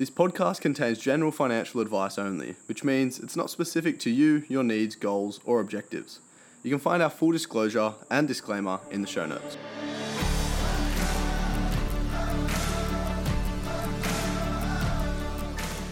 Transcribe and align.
This 0.00 0.08
podcast 0.08 0.62
contains 0.62 0.98
general 0.98 1.30
financial 1.30 1.82
advice 1.82 2.16
only, 2.16 2.56
which 2.68 2.82
means 2.82 3.18
it's 3.18 3.36
not 3.36 3.50
specific 3.50 3.98
to 3.98 4.08
you, 4.08 4.44
your 4.48 4.64
needs, 4.64 4.96
goals, 4.96 5.40
or 5.44 5.60
objectives. 5.60 6.20
You 6.62 6.70
can 6.70 6.80
find 6.80 7.02
our 7.02 7.10
full 7.10 7.32
disclosure 7.32 7.92
and 8.10 8.26
disclaimer 8.26 8.80
in 8.90 9.02
the 9.02 9.06
show 9.06 9.26
notes. 9.26 9.58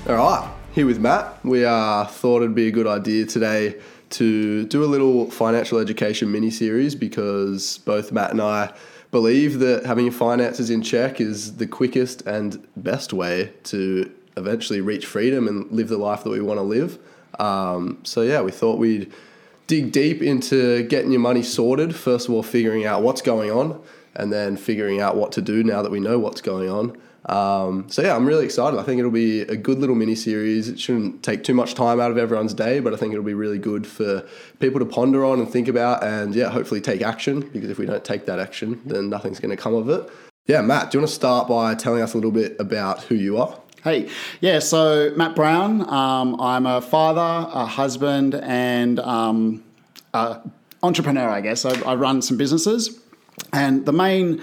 All 0.08 0.16
right, 0.16 0.54
here 0.72 0.86
with 0.86 0.98
Matt. 0.98 1.44
We 1.44 1.66
uh, 1.66 2.06
thought 2.06 2.40
it'd 2.40 2.54
be 2.54 2.68
a 2.68 2.72
good 2.72 2.86
idea 2.86 3.26
today 3.26 3.78
to 4.08 4.64
do 4.64 4.84
a 4.84 4.86
little 4.86 5.30
financial 5.30 5.78
education 5.78 6.32
mini 6.32 6.50
series 6.50 6.94
because 6.94 7.76
both 7.84 8.10
Matt 8.10 8.30
and 8.30 8.40
I 8.40 8.72
believe 9.10 9.58
that 9.60 9.86
having 9.86 10.04
your 10.06 10.12
finances 10.12 10.70
in 10.70 10.82
check 10.82 11.20
is 11.20 11.56
the 11.56 11.66
quickest 11.66 12.22
and 12.22 12.66
best 12.76 13.12
way 13.12 13.52
to 13.64 14.12
eventually 14.36 14.80
reach 14.80 15.06
freedom 15.06 15.48
and 15.48 15.70
live 15.70 15.88
the 15.88 15.98
life 15.98 16.24
that 16.24 16.30
we 16.30 16.40
want 16.40 16.58
to 16.58 16.62
live. 16.62 16.98
Um, 17.38 17.98
so, 18.04 18.22
yeah, 18.22 18.42
we 18.42 18.50
thought 18.50 18.78
we'd 18.78 19.12
dig 19.66 19.92
deep 19.92 20.22
into 20.22 20.82
getting 20.84 21.10
your 21.10 21.20
money 21.20 21.42
sorted. 21.42 21.94
First 21.94 22.28
of 22.28 22.34
all, 22.34 22.42
figuring 22.42 22.84
out 22.84 23.02
what's 23.02 23.22
going 23.22 23.50
on, 23.50 23.80
and 24.14 24.32
then 24.32 24.56
figuring 24.56 25.00
out 25.00 25.16
what 25.16 25.32
to 25.32 25.42
do 25.42 25.62
now 25.62 25.82
that 25.82 25.92
we 25.92 26.00
know 26.00 26.18
what's 26.18 26.40
going 26.40 26.68
on. 26.68 26.96
Um, 27.28 27.90
so 27.90 28.02
yeah, 28.02 28.16
I'm 28.16 28.24
really 28.24 28.44
excited. 28.46 28.78
I 28.78 28.82
think 28.82 28.98
it'll 28.98 29.10
be 29.10 29.42
a 29.42 29.56
good 29.56 29.78
little 29.78 29.94
mini 29.94 30.14
series. 30.14 30.68
It 30.68 30.80
shouldn't 30.80 31.22
take 31.22 31.44
too 31.44 31.54
much 31.54 31.74
time 31.74 32.00
out 32.00 32.10
of 32.10 32.16
everyone's 32.16 32.54
day, 32.54 32.80
but 32.80 32.94
I 32.94 32.96
think 32.96 33.12
it'll 33.12 33.24
be 33.24 33.34
really 33.34 33.58
good 33.58 33.86
for 33.86 34.26
people 34.60 34.78
to 34.78 34.86
ponder 34.86 35.24
on 35.24 35.38
and 35.38 35.48
think 35.48 35.68
about, 35.68 36.02
and 36.02 36.34
yeah, 36.34 36.48
hopefully 36.48 36.80
take 36.80 37.02
action. 37.02 37.40
Because 37.40 37.68
if 37.68 37.78
we 37.78 37.84
don't 37.84 38.04
take 38.04 38.24
that 38.26 38.38
action, 38.38 38.80
then 38.86 39.10
nothing's 39.10 39.40
going 39.40 39.54
to 39.54 39.62
come 39.62 39.74
of 39.74 39.88
it. 39.90 40.08
Yeah, 40.46 40.62
Matt, 40.62 40.90
do 40.90 40.96
you 40.96 41.02
want 41.02 41.10
to 41.10 41.14
start 41.14 41.48
by 41.48 41.74
telling 41.74 42.00
us 42.00 42.14
a 42.14 42.16
little 42.16 42.30
bit 42.30 42.56
about 42.58 43.02
who 43.02 43.14
you 43.14 43.36
are? 43.36 43.60
Hey, 43.84 44.08
yeah, 44.40 44.58
so 44.58 45.12
Matt 45.14 45.36
Brown. 45.36 45.88
Um, 45.88 46.40
I'm 46.40 46.64
a 46.64 46.80
father, 46.80 47.50
a 47.52 47.66
husband, 47.66 48.34
and 48.34 48.98
um, 49.00 49.62
a 50.14 50.40
entrepreneur, 50.82 51.28
I 51.28 51.42
guess. 51.42 51.66
I, 51.66 51.78
I 51.82 51.94
run 51.94 52.22
some 52.22 52.38
businesses, 52.38 52.98
and 53.52 53.84
the 53.84 53.92
main 53.92 54.42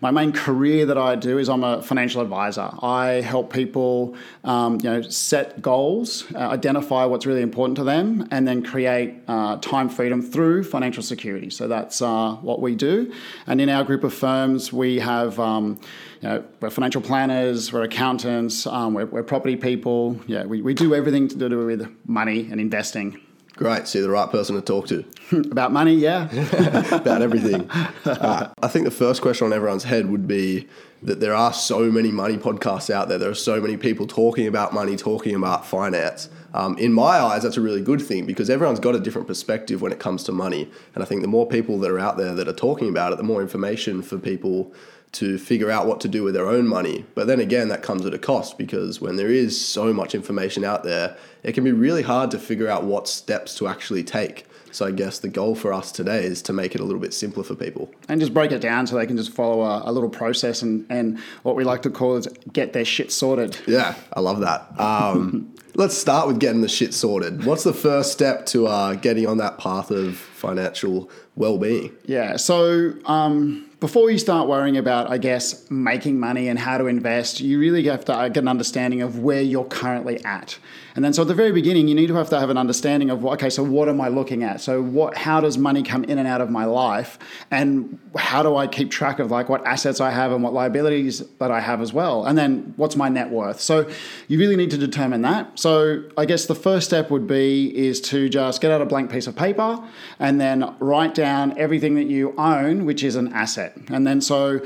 my 0.00 0.10
main 0.10 0.32
career 0.32 0.86
that 0.86 0.98
I 0.98 1.16
do 1.16 1.38
is 1.38 1.48
I'm 1.48 1.64
a 1.64 1.82
financial 1.82 2.20
advisor. 2.20 2.70
I 2.82 3.22
help 3.22 3.52
people, 3.52 4.14
um, 4.44 4.78
you 4.82 4.90
know, 4.90 5.02
set 5.02 5.62
goals, 5.62 6.24
uh, 6.34 6.38
identify 6.38 7.04
what's 7.06 7.24
really 7.24 7.42
important 7.42 7.76
to 7.76 7.84
them, 7.84 8.28
and 8.30 8.46
then 8.46 8.62
create 8.62 9.14
uh, 9.26 9.56
time 9.56 9.88
freedom 9.88 10.20
through 10.20 10.64
financial 10.64 11.02
security. 11.02 11.50
So 11.50 11.66
that's 11.66 12.02
uh, 12.02 12.34
what 12.36 12.60
we 12.60 12.74
do. 12.74 13.12
And 13.46 13.60
in 13.60 13.68
our 13.68 13.84
group 13.84 14.04
of 14.04 14.12
firms, 14.12 14.72
we 14.72 14.98
have. 14.98 15.38
Um, 15.40 15.80
you 16.22 16.28
know, 16.30 16.44
we're 16.60 16.70
financial 16.70 17.02
planners, 17.02 17.74
we're 17.74 17.82
accountants, 17.82 18.66
um, 18.66 18.94
we're, 18.94 19.04
we're, 19.04 19.22
property 19.22 19.54
people. 19.54 20.18
Yeah, 20.26 20.46
we, 20.46 20.62
we 20.62 20.72
do 20.72 20.94
everything 20.94 21.28
to 21.28 21.36
do 21.36 21.66
with 21.66 21.94
money 22.06 22.48
and 22.50 22.58
investing. 22.58 23.20
Great. 23.56 23.88
So 23.88 23.98
you're 23.98 24.06
the 24.06 24.12
right 24.12 24.30
person 24.30 24.54
to 24.54 24.62
talk 24.62 24.86
to. 24.88 25.04
About 25.50 25.72
money, 25.72 25.94
yeah. 25.94 26.28
About 26.94 27.22
everything. 27.22 27.70
Uh, 28.04 28.52
I 28.62 28.68
think 28.68 28.84
the 28.84 28.90
first 28.90 29.22
question 29.22 29.46
on 29.46 29.52
everyone's 29.52 29.84
head 29.84 30.10
would 30.10 30.28
be 30.28 30.68
that 31.02 31.20
there 31.20 31.34
are 31.34 31.52
so 31.52 31.90
many 31.90 32.10
money 32.10 32.36
podcasts 32.36 32.90
out 32.90 33.08
there. 33.08 33.16
There 33.16 33.30
are 33.30 33.34
so 33.34 33.60
many 33.60 33.76
people 33.76 34.06
talking 34.06 34.46
about 34.46 34.74
money, 34.74 34.96
talking 34.96 35.34
about 35.34 35.64
finance. 35.66 36.28
Um, 36.52 36.76
in 36.78 36.92
my 36.92 37.18
eyes, 37.18 37.42
that's 37.42 37.56
a 37.56 37.60
really 37.60 37.82
good 37.82 38.00
thing 38.00 38.26
because 38.26 38.48
everyone's 38.50 38.80
got 38.80 38.94
a 38.94 39.00
different 39.00 39.26
perspective 39.26 39.82
when 39.82 39.92
it 39.92 39.98
comes 39.98 40.24
to 40.24 40.32
money. 40.32 40.70
And 40.94 41.02
I 41.02 41.06
think 41.06 41.22
the 41.22 41.28
more 41.28 41.46
people 41.46 41.78
that 41.80 41.90
are 41.90 41.98
out 41.98 42.16
there 42.16 42.34
that 42.34 42.48
are 42.48 42.52
talking 42.52 42.88
about 42.88 43.12
it, 43.12 43.16
the 43.16 43.24
more 43.24 43.42
information 43.42 44.02
for 44.02 44.18
people 44.18 44.72
to 45.16 45.38
figure 45.38 45.70
out 45.70 45.86
what 45.86 46.00
to 46.00 46.08
do 46.08 46.22
with 46.22 46.34
their 46.34 46.46
own 46.46 46.66
money. 46.68 47.04
But 47.14 47.26
then 47.26 47.40
again, 47.40 47.68
that 47.68 47.82
comes 47.82 48.04
at 48.04 48.12
a 48.12 48.18
cost 48.18 48.58
because 48.58 49.00
when 49.00 49.16
there 49.16 49.30
is 49.30 49.58
so 49.58 49.92
much 49.92 50.14
information 50.14 50.64
out 50.64 50.84
there, 50.84 51.16
it 51.42 51.52
can 51.52 51.64
be 51.64 51.72
really 51.72 52.02
hard 52.02 52.30
to 52.32 52.38
figure 52.38 52.68
out 52.68 52.84
what 52.84 53.08
steps 53.08 53.54
to 53.56 53.66
actually 53.66 54.04
take. 54.04 54.46
So 54.72 54.84
I 54.84 54.90
guess 54.90 55.20
the 55.20 55.28
goal 55.28 55.54
for 55.54 55.72
us 55.72 55.90
today 55.90 56.24
is 56.24 56.42
to 56.42 56.52
make 56.52 56.74
it 56.74 56.82
a 56.82 56.84
little 56.84 57.00
bit 57.00 57.14
simpler 57.14 57.44
for 57.44 57.54
people. 57.54 57.90
And 58.10 58.20
just 58.20 58.34
break 58.34 58.52
it 58.52 58.60
down 58.60 58.86
so 58.86 58.96
they 58.96 59.06
can 59.06 59.16
just 59.16 59.32
follow 59.32 59.62
a, 59.62 59.82
a 59.86 59.92
little 59.92 60.10
process 60.10 60.60
and, 60.60 60.84
and 60.90 61.18
what 61.44 61.56
we 61.56 61.64
like 61.64 61.80
to 61.82 61.90
call 61.90 62.16
is 62.16 62.28
get 62.52 62.74
their 62.74 62.84
shit 62.84 63.10
sorted. 63.10 63.56
Yeah, 63.66 63.94
I 64.12 64.20
love 64.20 64.40
that. 64.40 64.78
Um, 64.78 65.54
let's 65.76 65.96
start 65.96 66.26
with 66.26 66.40
getting 66.40 66.60
the 66.60 66.68
shit 66.68 66.92
sorted. 66.92 67.46
What's 67.46 67.64
the 67.64 67.72
first 67.72 68.12
step 68.12 68.44
to 68.46 68.66
uh, 68.66 68.94
getting 68.96 69.26
on 69.26 69.38
that 69.38 69.56
path 69.56 69.90
of 69.90 70.18
financial 70.36 71.10
well-being? 71.34 71.94
Yeah, 72.04 72.36
so 72.36 72.94
um, 73.06 73.66
before 73.80 74.10
you 74.10 74.18
start 74.18 74.48
worrying 74.48 74.76
about, 74.76 75.10
I 75.10 75.18
guess, 75.18 75.70
making 75.70 76.18
money 76.18 76.48
and 76.48 76.58
how 76.58 76.78
to 76.78 76.86
invest, 76.86 77.40
you 77.40 77.58
really 77.58 77.84
have 77.84 78.04
to 78.06 78.14
uh, 78.14 78.28
get 78.28 78.42
an 78.42 78.48
understanding 78.48 79.02
of 79.02 79.18
where 79.18 79.42
you're 79.42 79.66
currently 79.66 80.24
at. 80.24 80.58
And 80.94 81.04
then, 81.04 81.12
so 81.12 81.22
at 81.22 81.28
the 81.28 81.34
very 81.34 81.52
beginning, 81.52 81.88
you 81.88 81.94
need 81.94 82.06
to 82.06 82.14
have 82.14 82.30
to 82.30 82.40
have 82.40 82.48
an 82.48 82.56
understanding 82.56 83.10
of, 83.10 83.24
okay, 83.26 83.50
so 83.50 83.62
what 83.62 83.90
am 83.90 84.00
I 84.00 84.08
looking 84.08 84.42
at? 84.42 84.62
So, 84.62 84.80
what, 84.80 85.14
how 85.14 85.42
does 85.42 85.58
money 85.58 85.82
come 85.82 86.04
in 86.04 86.18
and 86.18 86.26
out 86.26 86.40
of 86.40 86.48
my 86.48 86.64
life? 86.64 87.18
And 87.50 87.98
how 88.16 88.42
do 88.42 88.56
I 88.56 88.66
keep 88.66 88.90
track 88.90 89.18
of 89.18 89.30
like 89.30 89.50
what 89.50 89.66
assets 89.66 90.00
I 90.00 90.10
have 90.10 90.32
and 90.32 90.42
what 90.42 90.54
liabilities 90.54 91.22
that 91.38 91.50
I 91.50 91.60
have 91.60 91.82
as 91.82 91.92
well? 91.92 92.24
And 92.24 92.38
then, 92.38 92.72
what's 92.76 92.96
my 92.96 93.10
net 93.10 93.28
worth? 93.28 93.60
So, 93.60 93.90
you 94.28 94.38
really 94.38 94.56
need 94.56 94.70
to 94.70 94.78
determine 94.78 95.20
that. 95.20 95.58
So, 95.58 96.02
I 96.16 96.24
guess 96.24 96.46
the 96.46 96.54
first 96.54 96.86
step 96.86 97.10
would 97.10 97.26
be 97.26 97.76
is 97.76 98.00
to 98.02 98.30
just 98.30 98.62
get 98.62 98.70
out 98.70 98.80
a 98.80 98.86
blank 98.86 99.10
piece 99.10 99.26
of 99.26 99.36
paper 99.36 99.86
and 100.26 100.40
then 100.40 100.74
write 100.80 101.14
down 101.14 101.56
everything 101.56 101.94
that 101.94 102.08
you 102.08 102.34
own, 102.36 102.84
which 102.84 103.04
is 103.04 103.14
an 103.14 103.32
asset. 103.32 103.76
And 103.90 104.04
then, 104.04 104.20
so 104.20 104.60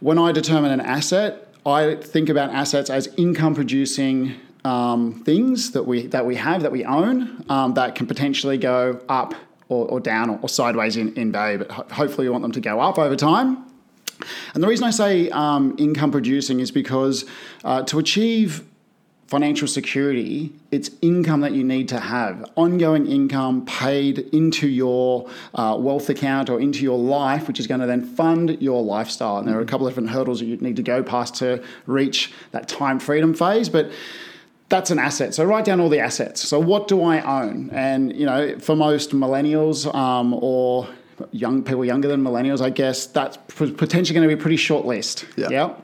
when 0.00 0.18
I 0.18 0.32
determine 0.32 0.70
an 0.70 0.80
asset, 0.80 1.48
I 1.66 1.96
think 1.96 2.30
about 2.30 2.48
assets 2.48 2.88
as 2.88 3.08
income 3.18 3.54
producing 3.54 4.34
um, 4.64 5.22
things 5.24 5.72
that 5.72 5.82
we 5.82 6.06
that 6.06 6.24
we 6.24 6.36
have 6.36 6.62
that 6.62 6.72
we 6.72 6.86
own 6.86 7.44
um, 7.50 7.74
that 7.74 7.94
can 7.94 8.06
potentially 8.06 8.56
go 8.56 9.00
up 9.10 9.34
or, 9.68 9.86
or 9.88 10.00
down 10.00 10.30
or, 10.30 10.38
or, 10.40 10.48
sideways 10.48 10.96
in, 10.96 11.14
in 11.14 11.30
value, 11.30 11.58
but 11.58 11.70
ho- 11.70 11.86
hopefully 11.90 12.26
we 12.26 12.30
want 12.30 12.42
them 12.42 12.52
to 12.52 12.60
go 12.60 12.80
up 12.80 12.98
over 12.98 13.16
time. 13.16 13.66
And 14.54 14.62
the 14.62 14.68
reason 14.68 14.86
I 14.86 14.90
say 14.92 15.28
um, 15.30 15.74
income 15.78 16.10
producing 16.10 16.60
is 16.60 16.70
because 16.70 17.26
uh, 17.64 17.82
to 17.82 17.98
achieve 17.98 18.64
financial 19.32 19.66
security, 19.66 20.52
it's 20.70 20.90
income 21.00 21.40
that 21.40 21.52
you 21.52 21.64
need 21.64 21.88
to 21.88 21.98
have, 21.98 22.44
ongoing 22.54 23.06
income 23.06 23.64
paid 23.64 24.18
into 24.18 24.68
your 24.68 25.26
uh, 25.54 25.74
wealth 25.80 26.10
account 26.10 26.50
or 26.50 26.60
into 26.60 26.82
your 26.82 26.98
life, 26.98 27.48
which 27.48 27.58
is 27.58 27.66
going 27.66 27.80
to 27.80 27.86
then 27.86 28.04
fund 28.04 28.60
your 28.60 28.82
lifestyle. 28.82 29.38
And 29.38 29.48
there 29.48 29.56
are 29.56 29.62
a 29.62 29.64
couple 29.64 29.86
of 29.86 29.92
different 29.94 30.10
hurdles 30.10 30.40
that 30.40 30.44
you 30.44 30.58
need 30.58 30.76
to 30.76 30.82
go 30.82 31.02
past 31.02 31.34
to 31.36 31.64
reach 31.86 32.30
that 32.50 32.68
time 32.68 32.98
freedom 32.98 33.32
phase, 33.32 33.70
but 33.70 33.90
that's 34.68 34.90
an 34.90 34.98
asset. 34.98 35.32
So 35.32 35.44
write 35.44 35.64
down 35.64 35.80
all 35.80 35.88
the 35.88 36.00
assets. 36.00 36.46
So 36.46 36.60
what 36.60 36.86
do 36.86 37.02
I 37.02 37.22
own? 37.22 37.70
And 37.72 38.14
you 38.14 38.26
know, 38.26 38.58
for 38.58 38.76
most 38.76 39.12
millennials 39.12 39.92
um, 39.94 40.34
or 40.34 40.86
young 41.30 41.62
people 41.62 41.86
younger 41.86 42.08
than 42.08 42.22
millennials, 42.22 42.60
I 42.60 42.68
guess 42.68 43.06
that's 43.06 43.38
potentially 43.46 44.14
going 44.14 44.28
to 44.28 44.36
be 44.36 44.38
a 44.38 44.42
pretty 44.42 44.58
short 44.58 44.84
list. 44.84 45.24
Yeah. 45.36 45.48
yeah? 45.48 45.74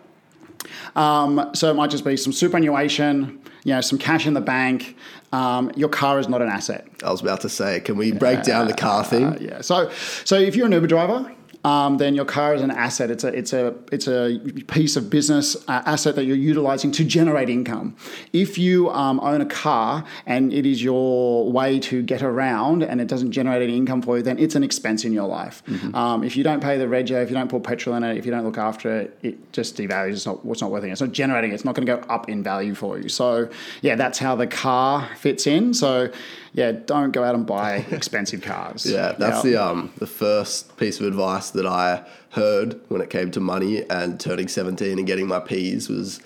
Um, 0.97 1.51
so 1.55 1.71
it 1.71 1.75
might 1.75 1.91
just 1.91 2.05
be 2.05 2.17
some 2.17 2.33
superannuation, 2.33 3.41
you 3.65 3.75
know, 3.75 3.81
some 3.81 3.99
cash 3.99 4.27
in 4.27 4.35
the 4.35 4.41
bank. 4.41 4.97
Um, 5.33 5.71
your 5.77 5.89
car 5.89 6.19
is 6.19 6.29
not 6.29 6.41
an 6.41 6.49
asset. 6.49 6.87
I 7.05 7.11
was 7.11 7.21
about 7.21 7.43
to 7.43 7.49
say, 7.49 7.81
can 7.81 7.97
we 7.97 8.13
break 8.13 8.43
down 8.43 8.67
the 8.67 8.75
car 8.75 9.05
thing? 9.05 9.25
Uh, 9.27 9.39
yeah. 9.41 9.61
So, 9.61 9.91
so 10.25 10.37
if 10.37 10.57
you're 10.57 10.67
an 10.67 10.73
Uber 10.73 10.87
driver, 10.87 11.31
um, 11.65 11.99
then 11.99 12.15
your 12.15 12.25
car 12.25 12.55
is 12.55 12.63
an 12.63 12.71
asset. 12.71 13.11
It's 13.11 13.25
a 13.25 13.29
it's 13.29 13.53
a 13.53 13.75
it's 13.91 14.07
a 14.07 14.39
piece 14.69 14.97
of 14.97 15.11
business 15.11 15.57
uh, 15.69 15.83
asset 15.87 16.15
that 16.15 16.25
you're 16.25 16.37
utilizing 16.37 16.93
to 16.93 17.05
generate 17.05 17.51
income. 17.51 17.97
If 18.33 18.59
you 18.59 18.91
um, 18.91 19.19
own 19.21 19.41
a 19.41 19.47
car 19.47 20.05
and 20.27 20.53
it 20.53 20.67
is 20.67 20.83
your 20.83 21.51
way 21.51 21.81
to 21.81 22.03
get 22.03 22.23
around 22.23 22.83
and 22.83 23.01
it 23.01 23.09
doesn't 23.09 23.33
generate 23.33 23.63
any 23.63 23.77
income 23.77 24.03
for 24.03 24.19
you, 24.19 24.23
then 24.23 24.39
it's 24.39 24.55
an 24.55 24.63
expense 24.63 25.05
in 25.05 25.13
your 25.13 25.27
life. 25.27 25.63
Mm-hmm. 25.67 25.95
Um, 25.95 26.23
if 26.23 26.37
you 26.37 26.45
don't 26.45 26.63
pay 26.63 26.79
the 26.79 26.87
rego, 26.87 27.23
if 27.23 27.29
you 27.29 27.35
don't 27.35 27.51
put 27.51 27.65
petrol 27.65 27.97
in 27.97 28.05
it, 28.05 28.17
if 28.17 28.25
you 28.25 28.31
don't 28.31 28.45
look 28.45 28.59
after 28.59 28.97
it, 28.97 29.19
it 29.23 29.53
just 29.53 29.77
devalues. 29.77 30.13
It's 30.13 30.27
not 30.27 30.41
it's 30.45 30.61
not 30.61 30.71
worth 30.71 30.85
it. 30.85 30.91
It's 30.91 31.01
not 31.01 31.13
generating. 31.13 31.53
It's 31.53 31.65
not 31.65 31.75
going 31.75 31.87
to 31.87 31.97
go 31.97 32.01
up 32.09 32.29
in 32.29 32.43
value 32.43 32.75
for 32.75 32.99
you. 32.99 33.09
So 33.09 33.49
yeah, 33.83 33.97
that's 33.97 34.19
how 34.19 34.37
the 34.37 34.47
car 34.47 35.09
fits 35.17 35.47
in. 35.47 35.75
So 35.75 36.11
yeah, 36.55 36.73
don't 36.73 37.11
go 37.11 37.25
out 37.25 37.35
and 37.35 37.47
buy 37.47 37.77
expensive 37.91 38.43
cars. 38.43 38.87
yeah, 38.87 39.13
that's 39.19 39.43
the 39.43 39.57
um 39.57 39.93
the 39.99 40.07
first 40.07 40.77
piece 40.77 41.01
of 41.01 41.07
advice 41.07 41.48
that 41.53 41.67
I 41.67 42.05
heard 42.31 42.81
when 42.89 43.01
it 43.01 43.11
came 43.11 43.31
to 43.33 43.41
money 43.41 43.85
and 43.91 44.19
turning 44.19 44.49
17 44.49 44.99
and 44.99 45.07
getting 45.07 45.27
my 45.27 45.41
P's 45.41 45.89
was 45.89 46.21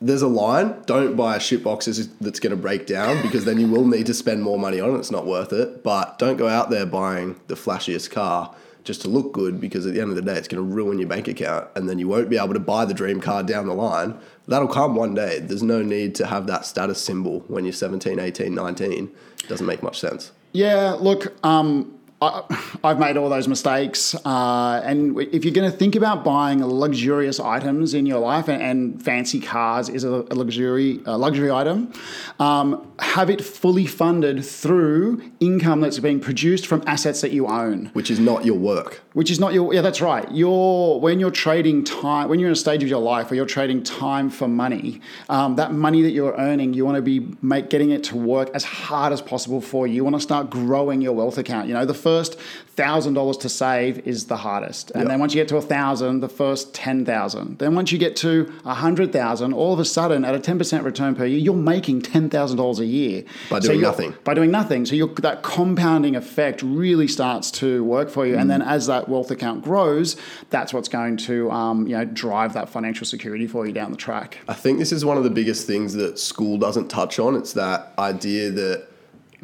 there's 0.00 0.22
a 0.22 0.28
line 0.28 0.82
don't 0.86 1.16
buy 1.16 1.36
a 1.36 1.38
shitbox 1.38 2.10
that's 2.20 2.40
going 2.40 2.50
to 2.50 2.60
break 2.60 2.86
down 2.86 3.22
because 3.22 3.44
then 3.44 3.58
you 3.58 3.66
will 3.66 3.86
need 3.86 4.06
to 4.06 4.14
spend 4.14 4.42
more 4.42 4.58
money 4.58 4.80
on 4.80 4.94
it. 4.94 4.98
It's 4.98 5.10
not 5.10 5.26
worth 5.26 5.52
it. 5.52 5.82
But 5.82 6.18
don't 6.18 6.36
go 6.36 6.48
out 6.48 6.70
there 6.70 6.84
buying 6.84 7.40
the 7.46 7.54
flashiest 7.54 8.10
car 8.10 8.54
just 8.84 9.00
to 9.00 9.08
look 9.08 9.32
good 9.32 9.60
because 9.60 9.86
at 9.86 9.94
the 9.94 10.00
end 10.00 10.10
of 10.10 10.16
the 10.16 10.22
day 10.22 10.34
it's 10.34 10.46
going 10.46 10.62
to 10.62 10.74
ruin 10.74 10.98
your 10.98 11.08
bank 11.08 11.26
account 11.26 11.68
and 11.74 11.88
then 11.88 11.98
you 11.98 12.06
won't 12.06 12.28
be 12.28 12.36
able 12.36 12.52
to 12.52 12.60
buy 12.60 12.84
the 12.84 12.92
dream 12.92 13.20
car 13.20 13.42
down 13.42 13.66
the 13.66 13.74
line. 13.74 14.18
That'll 14.46 14.68
come 14.68 14.94
one 14.94 15.14
day. 15.14 15.38
There's 15.38 15.62
no 15.62 15.80
need 15.80 16.14
to 16.16 16.26
have 16.26 16.46
that 16.48 16.66
status 16.66 17.00
symbol 17.00 17.40
when 17.48 17.64
you're 17.64 17.72
17 17.72 18.18
18 18.18 18.54
19 18.54 19.10
it 19.42 19.48
doesn't 19.48 19.66
make 19.66 19.82
much 19.82 19.98
sense. 19.98 20.32
Yeah 20.52 20.92
look 20.92 21.34
um, 21.44 21.98
I, 22.20 22.42
I've 22.82 22.98
made 22.98 23.16
all 23.16 23.28
those 23.28 23.48
mistakes. 23.48 24.14
Uh, 24.24 24.80
and 24.84 25.18
if 25.20 25.44
you're 25.44 25.54
going 25.54 25.70
to 25.70 25.76
think 25.76 25.96
about 25.96 26.24
buying 26.24 26.64
luxurious 26.64 27.40
items 27.40 27.94
in 27.94 28.06
your 28.06 28.18
life, 28.18 28.48
and, 28.48 28.62
and 28.62 29.02
fancy 29.02 29.40
cars 29.40 29.88
is 29.88 30.04
a, 30.04 30.08
a 30.08 30.34
luxury 30.34 31.00
a 31.06 31.18
luxury 31.18 31.50
item, 31.50 31.92
um, 32.38 32.92
have 32.98 33.30
it 33.30 33.44
fully 33.44 33.86
funded 33.86 34.44
through 34.44 35.22
income 35.40 35.80
that's 35.80 35.98
being 35.98 36.20
produced 36.20 36.66
from 36.66 36.82
assets 36.86 37.20
that 37.20 37.32
you 37.32 37.46
own, 37.46 37.86
which 37.92 38.10
is 38.10 38.20
not 38.20 38.44
your 38.44 38.58
work. 38.58 39.02
Which 39.12 39.30
is 39.30 39.38
not 39.38 39.52
your 39.52 39.72
yeah, 39.74 39.80
that's 39.80 40.00
right. 40.00 40.26
You're 40.30 41.00
when 41.00 41.20
you're 41.20 41.30
trading 41.30 41.84
time, 41.84 42.28
when 42.28 42.38
you're 42.38 42.48
in 42.48 42.52
a 42.52 42.56
stage 42.56 42.82
of 42.82 42.88
your 42.88 43.00
life 43.00 43.30
where 43.30 43.36
you're 43.36 43.46
trading 43.46 43.82
time 43.82 44.30
for 44.30 44.48
money, 44.48 45.00
um, 45.28 45.56
that 45.56 45.72
money 45.72 46.02
that 46.02 46.10
you're 46.10 46.34
earning, 46.36 46.74
you 46.74 46.84
want 46.84 46.96
to 46.96 47.02
be 47.02 47.28
make, 47.42 47.70
getting 47.70 47.90
it 47.90 48.04
to 48.04 48.16
work 48.16 48.50
as 48.54 48.64
hard 48.64 49.12
as 49.12 49.20
possible 49.20 49.60
for 49.60 49.86
you. 49.86 49.94
You 49.94 50.04
want 50.04 50.16
to 50.16 50.20
start 50.20 50.50
growing 50.50 51.00
your 51.00 51.12
wealth 51.12 51.38
account. 51.38 51.68
You 51.68 51.74
know, 51.74 51.84
the 51.84 51.94
first 51.94 52.13
thousand 52.22 53.14
dollars 53.14 53.36
to 53.38 53.48
save 53.48 54.06
is 54.06 54.26
the 54.26 54.36
hardest, 54.36 54.90
and 54.92 55.02
yep. 55.02 55.08
then 55.08 55.20
once 55.20 55.34
you 55.34 55.40
get 55.40 55.48
to 55.48 55.56
a 55.56 55.62
thousand, 55.62 56.20
the 56.20 56.28
first 56.28 56.74
ten 56.74 57.04
thousand. 57.04 57.58
Then 57.58 57.74
once 57.74 57.92
you 57.92 57.98
get 57.98 58.16
to 58.16 58.52
a 58.64 58.74
hundred 58.74 59.12
thousand, 59.12 59.52
all 59.52 59.72
of 59.72 59.78
a 59.78 59.84
sudden 59.84 60.24
at 60.24 60.34
a 60.34 60.40
ten 60.40 60.58
percent 60.58 60.84
return 60.84 61.14
per 61.14 61.24
year, 61.24 61.38
you're 61.38 61.54
making 61.54 62.02
ten 62.02 62.28
thousand 62.28 62.56
dollars 62.56 62.80
a 62.80 62.86
year 62.86 63.24
by 63.50 63.60
doing 63.60 63.80
so 63.80 63.86
nothing. 63.86 64.14
By 64.24 64.34
doing 64.34 64.50
nothing, 64.50 64.86
so 64.86 65.06
that 65.06 65.42
compounding 65.42 66.16
effect 66.16 66.62
really 66.62 67.08
starts 67.08 67.50
to 67.52 67.84
work 67.84 68.10
for 68.10 68.26
you, 68.26 68.36
mm. 68.36 68.40
and 68.40 68.50
then 68.50 68.62
as 68.62 68.86
that 68.86 69.08
wealth 69.08 69.30
account 69.30 69.62
grows, 69.62 70.16
that's 70.50 70.72
what's 70.72 70.88
going 70.88 71.16
to 71.18 71.50
um, 71.50 71.86
you 71.86 71.96
know 71.96 72.04
drive 72.04 72.54
that 72.54 72.68
financial 72.68 73.06
security 73.06 73.46
for 73.46 73.66
you 73.66 73.72
down 73.72 73.90
the 73.90 73.96
track. 73.96 74.38
I 74.48 74.54
think 74.54 74.78
this 74.78 74.92
is 74.92 75.04
one 75.04 75.16
of 75.16 75.24
the 75.24 75.30
biggest 75.30 75.66
things 75.66 75.94
that 75.94 76.18
school 76.18 76.58
doesn't 76.58 76.88
touch 76.88 77.18
on. 77.18 77.34
It's 77.36 77.52
that 77.54 77.92
idea 77.98 78.50
that 78.50 78.88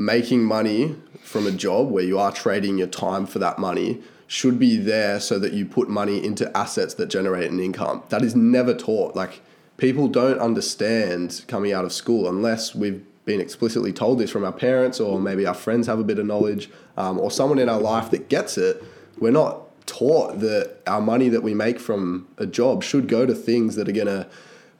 making 0.00 0.43
money 0.43 0.97
from 1.23 1.47
a 1.47 1.50
job 1.50 1.91
where 1.91 2.02
you 2.02 2.19
are 2.19 2.32
trading 2.32 2.79
your 2.79 2.87
time 2.87 3.26
for 3.26 3.38
that 3.38 3.58
money 3.58 4.00
should 4.26 4.58
be 4.58 4.76
there 4.76 5.20
so 5.20 5.38
that 5.38 5.52
you 5.52 5.67
put 5.67 5.91
money 5.91 6.25
into 6.25 6.56
assets 6.56 6.94
that 6.94 7.06
generate 7.06 7.50
an 7.50 7.61
income. 7.61 8.02
That 8.08 8.23
is 8.23 8.35
never 8.35 8.73
taught. 8.73 9.14
Like 9.14 9.43
people 9.76 10.08
don't 10.08 10.38
understand 10.38 11.44
coming 11.49 11.73
out 11.73 11.85
of 11.85 11.93
school 11.93 12.29
unless 12.29 12.75
we've 12.75 13.05
been 13.26 13.41
explicitly 13.41 13.93
told 13.93 14.19
this 14.19 14.31
from 14.31 14.43
our 14.43 14.52
parents 14.52 15.00
or 15.00 15.20
maybe 15.20 15.44
our 15.44 15.55
friends 15.55 15.87
have 15.87 15.99
a 15.99 16.05
bit 16.05 16.19
of 16.19 16.25
knowledge 16.25 16.70
um, 16.97 17.19
or 17.19 17.31
someone 17.31 17.58
in 17.58 17.69
our 17.69 17.81
life 17.81 18.11
that 18.11 18.31
gets 18.31 18.56
it. 18.56 18.82
We're 19.19 19.32
not 19.32 19.87
taught 19.87 20.41
that 20.41 20.79
our 20.87 21.02
money 21.02 21.29
that 21.29 21.43
we 21.43 21.52
make 21.52 21.79
from 21.79 22.26
a 22.38 22.47
job 22.47 22.82
should 22.82 23.06
go 23.06 23.26
to 23.26 23.35
things 23.35 23.75
that 23.76 23.87
are 23.87 23.93
going 23.93 24.06
to 24.06 24.26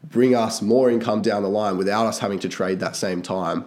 bring 0.03 0.35
us 0.35 0.63
more 0.63 0.91
income 0.91 1.21
down 1.21 1.43
the 1.43 1.51
line 1.51 1.77
without 1.77 2.07
us 2.07 2.21
having 2.21 2.39
to 2.39 2.49
trade 2.49 2.81
that 2.81 2.97
same 2.97 3.21
time. 3.21 3.67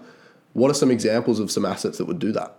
What 0.54 0.72
are 0.72 0.76
some 0.76 0.92
examples 0.92 1.40
of 1.40 1.52
some 1.52 1.66
assets 1.66 1.98
that 1.98 2.06
would 2.06 2.20
do 2.20 2.32
that? 2.32 2.56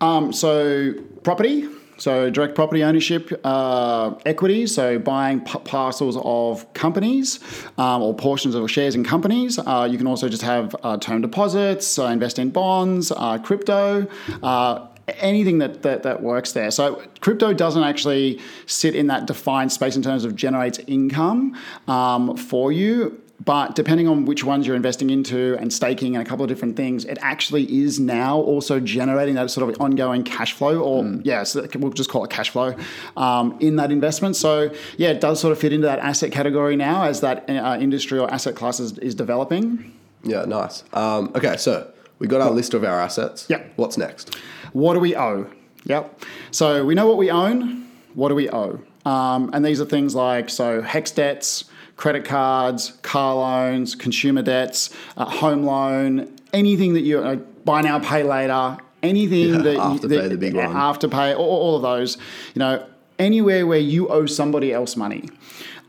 Um, 0.00 0.32
so, 0.32 0.92
property. 1.22 1.68
So, 1.98 2.28
direct 2.28 2.54
property 2.54 2.84
ownership, 2.84 3.32
uh, 3.42 4.16
equity, 4.26 4.66
so 4.66 4.98
buying 4.98 5.40
p- 5.40 5.58
parcels 5.60 6.18
of 6.22 6.70
companies 6.74 7.40
um, 7.78 8.02
or 8.02 8.12
portions 8.14 8.54
of 8.54 8.70
shares 8.70 8.94
in 8.94 9.02
companies. 9.02 9.58
Uh, 9.58 9.88
you 9.90 9.96
can 9.96 10.06
also 10.06 10.28
just 10.28 10.42
have 10.42 10.76
uh, 10.82 10.98
term 10.98 11.22
deposits, 11.22 11.98
uh, 11.98 12.04
invest 12.08 12.38
in 12.38 12.50
bonds, 12.50 13.12
uh, 13.12 13.38
crypto 13.38 14.06
uh, 14.42 14.86
anything 15.18 15.58
that, 15.58 15.82
that 15.82 16.02
that 16.02 16.22
works 16.22 16.52
there. 16.52 16.70
So 16.70 17.02
crypto 17.20 17.52
doesn't 17.52 17.82
actually 17.82 18.40
sit 18.66 18.94
in 18.94 19.06
that 19.08 19.26
defined 19.26 19.72
space 19.72 19.96
in 19.96 20.02
terms 20.02 20.24
of 20.24 20.34
generates 20.36 20.78
income 20.86 21.56
um, 21.88 22.36
for 22.36 22.72
you. 22.72 23.20
But 23.44 23.74
depending 23.74 24.08
on 24.08 24.24
which 24.24 24.44
ones 24.44 24.66
you're 24.66 24.76
investing 24.76 25.10
into 25.10 25.56
and 25.58 25.72
staking 25.72 26.16
and 26.16 26.26
a 26.26 26.28
couple 26.28 26.42
of 26.44 26.48
different 26.48 26.76
things, 26.76 27.04
it 27.04 27.18
actually 27.20 27.64
is 27.82 28.00
now 28.00 28.38
also 28.38 28.80
generating 28.80 29.34
that 29.34 29.50
sort 29.50 29.68
of 29.68 29.80
ongoing 29.80 30.24
cash 30.24 30.54
flow, 30.54 30.80
or 30.80 31.02
mm. 31.02 31.20
yeah, 31.24 31.42
so 31.42 31.66
we'll 31.76 31.92
just 31.92 32.08
call 32.08 32.24
it 32.24 32.30
cash 32.30 32.50
flow 32.50 32.74
um, 33.16 33.56
in 33.60 33.76
that 33.76 33.92
investment. 33.92 34.36
So 34.36 34.70
yeah, 34.96 35.10
it 35.10 35.20
does 35.20 35.38
sort 35.38 35.52
of 35.52 35.58
fit 35.58 35.72
into 35.72 35.86
that 35.86 35.98
asset 35.98 36.32
category 36.32 36.76
now 36.76 37.04
as 37.04 37.20
that 37.20 37.48
uh, 37.50 37.76
industry 37.78 38.18
or 38.18 38.30
asset 38.32 38.56
class 38.56 38.80
is, 38.80 38.96
is 38.98 39.14
developing. 39.14 39.92
Yeah, 40.24 40.44
nice. 40.44 40.82
Um, 40.92 41.30
okay, 41.34 41.56
so 41.56 41.90
we 42.18 42.26
got 42.26 42.40
our 42.40 42.50
list 42.50 42.74
of 42.74 42.84
our 42.84 43.00
assets. 43.00 43.46
Yep. 43.48 43.74
What's 43.76 43.98
next? 43.98 44.34
What 44.72 44.94
do 44.94 45.00
we 45.00 45.14
owe? 45.14 45.48
Yep. 45.84 46.20
So 46.50 46.84
we 46.84 46.94
know 46.94 47.06
what 47.06 47.16
we 47.16 47.30
own. 47.30 47.86
What 48.14 48.30
do 48.30 48.34
we 48.34 48.50
owe? 48.50 48.80
Um, 49.04 49.50
and 49.52 49.64
these 49.64 49.80
are 49.80 49.84
things 49.84 50.14
like 50.14 50.50
so 50.50 50.82
HECS 50.82 51.14
debts, 51.14 51.64
credit 51.96 52.24
cards, 52.24 52.92
car 53.02 53.34
loans, 53.34 53.94
consumer 53.94 54.42
debts, 54.42 54.90
uh, 55.16 55.24
home 55.24 55.62
loan, 55.62 56.34
anything 56.52 56.94
that 56.94 57.02
you 57.02 57.18
uh, 57.18 57.36
buy 57.64 57.80
now, 57.80 57.98
pay 57.98 58.22
later, 58.22 58.76
anything 59.02 59.54
yeah, 59.54 59.60
that 59.62 59.76
after 59.76 60.08
you, 60.08 60.20
pay 60.20 60.28
the 60.28 60.36
big 60.36 60.54
one, 60.54 60.66
Afterpay, 60.66 61.36
all, 61.36 61.44
all, 61.44 61.76
of 61.76 61.82
those, 61.82 62.16
you 62.54 62.60
know, 62.60 62.86
anywhere 63.18 63.66
where 63.66 63.78
you 63.78 64.08
owe 64.08 64.26
somebody 64.26 64.72
else 64.72 64.96
money, 64.96 65.28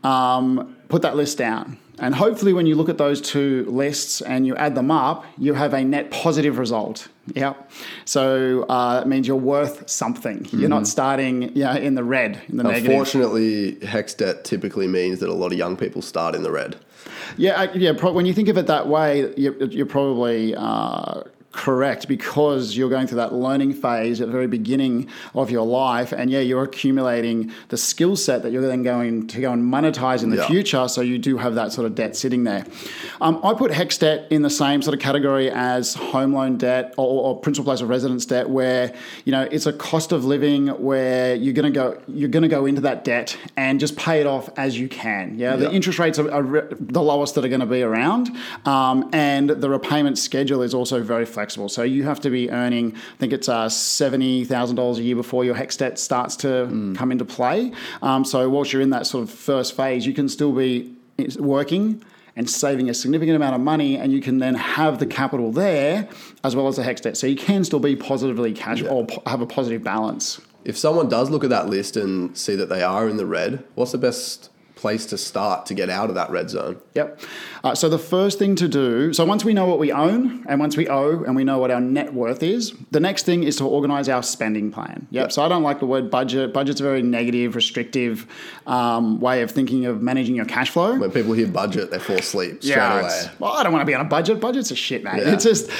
um, 0.02 0.76
put 0.88 1.02
that 1.02 1.16
list 1.16 1.38
down. 1.38 1.78
And 2.00 2.14
hopefully, 2.14 2.52
when 2.52 2.66
you 2.66 2.74
look 2.74 2.88
at 2.88 2.98
those 2.98 3.20
two 3.20 3.64
lists 3.68 4.20
and 4.20 4.46
you 4.46 4.54
add 4.56 4.74
them 4.74 4.90
up, 4.90 5.24
you 5.36 5.54
have 5.54 5.74
a 5.74 5.82
net 5.82 6.10
positive 6.10 6.58
result. 6.58 7.08
Yeah. 7.34 7.54
So 8.04 8.62
uh, 8.68 9.00
that 9.00 9.08
means 9.08 9.26
you're 9.26 9.36
worth 9.36 9.88
something. 9.88 10.40
Mm-hmm. 10.40 10.60
You're 10.60 10.68
not 10.68 10.82
mm-hmm. 10.82 10.84
starting 10.84 11.56
yeah, 11.56 11.76
in 11.76 11.94
the 11.94 12.04
red, 12.04 12.40
in 12.48 12.56
the 12.56 12.68
Unfortunately, 12.68 13.72
negative. 13.72 13.88
HECS 13.88 14.16
debt 14.16 14.44
typically 14.44 14.86
means 14.86 15.20
that 15.20 15.28
a 15.28 15.34
lot 15.34 15.52
of 15.52 15.58
young 15.58 15.76
people 15.76 16.02
start 16.02 16.34
in 16.34 16.42
the 16.42 16.50
red. 16.50 16.76
Yeah, 17.36 17.70
yeah. 17.74 17.92
Pro- 17.96 18.12
when 18.12 18.26
you 18.26 18.32
think 18.32 18.48
of 18.48 18.56
it 18.56 18.66
that 18.66 18.88
way, 18.88 19.32
you're, 19.36 19.56
you're 19.64 19.86
probably 19.86 20.54
uh, 20.54 21.22
correct 21.50 22.06
because 22.08 22.76
you're 22.76 22.90
going 22.90 23.06
through 23.06 23.16
that 23.16 23.32
learning 23.32 23.72
phase 23.72 24.20
at 24.20 24.26
the 24.26 24.32
very 24.32 24.46
beginning 24.46 25.08
of 25.34 25.50
your 25.50 25.64
life 25.64 26.12
and 26.12 26.30
yeah 26.30 26.40
you're 26.40 26.62
accumulating 26.62 27.50
the 27.68 27.76
skill 27.76 28.14
set 28.14 28.42
that 28.42 28.52
you're 28.52 28.66
then 28.66 28.82
going 28.82 29.26
to 29.26 29.40
go 29.40 29.50
and 29.50 29.62
monetize 29.64 30.22
in 30.22 30.28
the 30.28 30.36
yeah. 30.36 30.46
future 30.46 30.86
so 30.88 31.00
you 31.00 31.18
do 31.18 31.38
have 31.38 31.54
that 31.54 31.72
sort 31.72 31.86
of 31.86 31.94
debt 31.94 32.14
sitting 32.14 32.44
there 32.44 32.66
um, 33.22 33.40
i 33.42 33.54
put 33.54 33.70
HECS 33.72 33.98
debt 33.98 34.26
in 34.30 34.42
the 34.42 34.50
same 34.50 34.82
sort 34.82 34.94
of 34.94 35.00
category 35.00 35.50
as 35.50 35.94
home 35.94 36.34
loan 36.34 36.58
debt 36.58 36.92
or, 36.98 37.22
or 37.24 37.40
principal 37.40 37.64
place 37.64 37.80
of 37.80 37.88
residence 37.88 38.26
debt 38.26 38.50
where 38.50 38.94
you 39.24 39.32
know 39.32 39.48
it's 39.50 39.64
a 39.64 39.72
cost 39.72 40.12
of 40.12 40.26
living 40.26 40.68
where 40.82 41.34
you're 41.34 41.54
going 41.54 41.72
to 41.72 41.76
go 41.76 41.98
you're 42.08 42.28
going 42.28 42.42
to 42.42 42.48
go 42.48 42.66
into 42.66 42.82
that 42.82 43.04
debt 43.04 43.38
and 43.56 43.80
just 43.80 43.96
pay 43.96 44.20
it 44.20 44.26
off 44.26 44.50
as 44.58 44.78
you 44.78 44.86
can 44.86 45.38
yeah, 45.38 45.52
yeah. 45.52 45.56
the 45.56 45.72
interest 45.72 45.98
rates 45.98 46.18
are, 46.18 46.30
are, 46.30 46.68
the 46.72 47.02
lowest 47.02 47.34
that 47.34 47.44
are 47.44 47.48
going 47.48 47.58
to 47.58 47.66
be 47.66 47.82
around 47.82 48.36
um, 48.66 49.08
and 49.14 49.48
the 49.48 49.70
repayment 49.70 50.18
schedule 50.18 50.60
is 50.60 50.74
also 50.74 51.02
very 51.02 51.24
flexible. 51.24 51.37
So 51.68 51.82
you 51.82 52.04
have 52.04 52.20
to 52.20 52.30
be 52.30 52.50
earning, 52.50 52.94
I 52.94 53.16
think 53.18 53.32
it's 53.32 53.48
uh, 53.48 53.66
$70,000 53.66 54.96
a 54.96 55.02
year 55.02 55.16
before 55.16 55.44
your 55.44 55.54
HECS 55.54 55.78
debt 55.78 55.98
starts 55.98 56.36
to 56.36 56.46
mm. 56.46 56.96
come 56.96 57.12
into 57.12 57.24
play. 57.24 57.72
Um, 58.02 58.24
so 58.24 58.48
whilst 58.48 58.72
you're 58.72 58.82
in 58.82 58.90
that 58.90 59.06
sort 59.06 59.22
of 59.22 59.30
first 59.30 59.76
phase, 59.76 60.06
you 60.06 60.12
can 60.12 60.28
still 60.28 60.52
be 60.52 60.94
working 61.38 62.02
and 62.36 62.48
saving 62.48 62.88
a 62.88 62.94
significant 62.94 63.34
amount 63.34 63.54
of 63.56 63.60
money, 63.60 63.96
and 63.96 64.12
you 64.12 64.20
can 64.20 64.38
then 64.38 64.54
have 64.54 65.00
the 65.00 65.06
capital 65.06 65.50
there 65.50 66.08
as 66.44 66.54
well 66.54 66.68
as 66.68 66.76
the 66.76 66.82
HECS 66.82 67.00
debt. 67.02 67.16
So 67.16 67.26
you 67.26 67.36
can 67.36 67.64
still 67.64 67.80
be 67.80 67.96
positively 67.96 68.52
cash 68.52 68.80
yeah. 68.80 68.90
or 68.90 69.06
po- 69.06 69.22
have 69.26 69.40
a 69.40 69.46
positive 69.46 69.82
balance. 69.82 70.40
If 70.64 70.76
someone 70.76 71.08
does 71.08 71.30
look 71.30 71.44
at 71.44 71.50
that 71.50 71.68
list 71.68 71.96
and 71.96 72.36
see 72.36 72.54
that 72.54 72.68
they 72.68 72.82
are 72.82 73.08
in 73.08 73.16
the 73.16 73.26
red, 73.26 73.64
what's 73.74 73.92
the 73.92 73.98
best 73.98 74.50
place 74.78 75.04
to 75.06 75.18
start 75.18 75.66
to 75.66 75.74
get 75.74 75.90
out 75.90 76.08
of 76.08 76.14
that 76.14 76.30
red 76.30 76.48
zone. 76.48 76.80
Yep. 76.94 77.20
Uh, 77.64 77.74
so 77.74 77.88
the 77.88 77.98
first 77.98 78.38
thing 78.38 78.54
to 78.56 78.68
do, 78.68 79.12
so 79.12 79.24
once 79.24 79.44
we 79.44 79.52
know 79.52 79.66
what 79.66 79.78
we 79.78 79.92
own 79.92 80.46
and 80.48 80.60
once 80.60 80.76
we 80.76 80.88
owe 80.88 81.24
and 81.24 81.34
we 81.34 81.44
know 81.44 81.58
what 81.58 81.70
our 81.70 81.80
net 81.80 82.14
worth 82.14 82.42
is, 82.42 82.72
the 82.92 83.00
next 83.00 83.24
thing 83.24 83.42
is 83.42 83.56
to 83.56 83.64
organize 83.64 84.08
our 84.08 84.22
spending 84.22 84.70
plan. 84.70 85.06
Yep. 85.10 85.22
yep. 85.24 85.32
So 85.32 85.42
I 85.42 85.48
don't 85.48 85.64
like 85.64 85.80
the 85.80 85.86
word 85.86 86.10
budget. 86.10 86.52
Budget's 86.52 86.80
a 86.80 86.84
very 86.84 87.02
negative, 87.02 87.56
restrictive 87.56 88.26
um, 88.66 89.20
way 89.20 89.42
of 89.42 89.50
thinking 89.50 89.86
of 89.86 90.00
managing 90.00 90.36
your 90.36 90.46
cash 90.46 90.70
flow. 90.70 90.96
When 90.96 91.10
people 91.10 91.32
hear 91.32 91.48
budget, 91.48 91.90
they 91.90 91.98
fall 91.98 92.16
asleep 92.16 92.62
straight 92.62 92.76
yeah, 92.76 93.00
away. 93.00 93.30
Well, 93.40 93.52
I 93.52 93.64
don't 93.64 93.72
want 93.72 93.82
to 93.82 93.86
be 93.86 93.94
on 93.94 94.00
a 94.00 94.08
budget. 94.08 94.40
Budget's 94.40 94.70
a 94.70 94.76
shit, 94.76 95.02
mate. 95.02 95.18
Yeah. 95.18 95.34
It's 95.34 95.44
just 95.44 95.70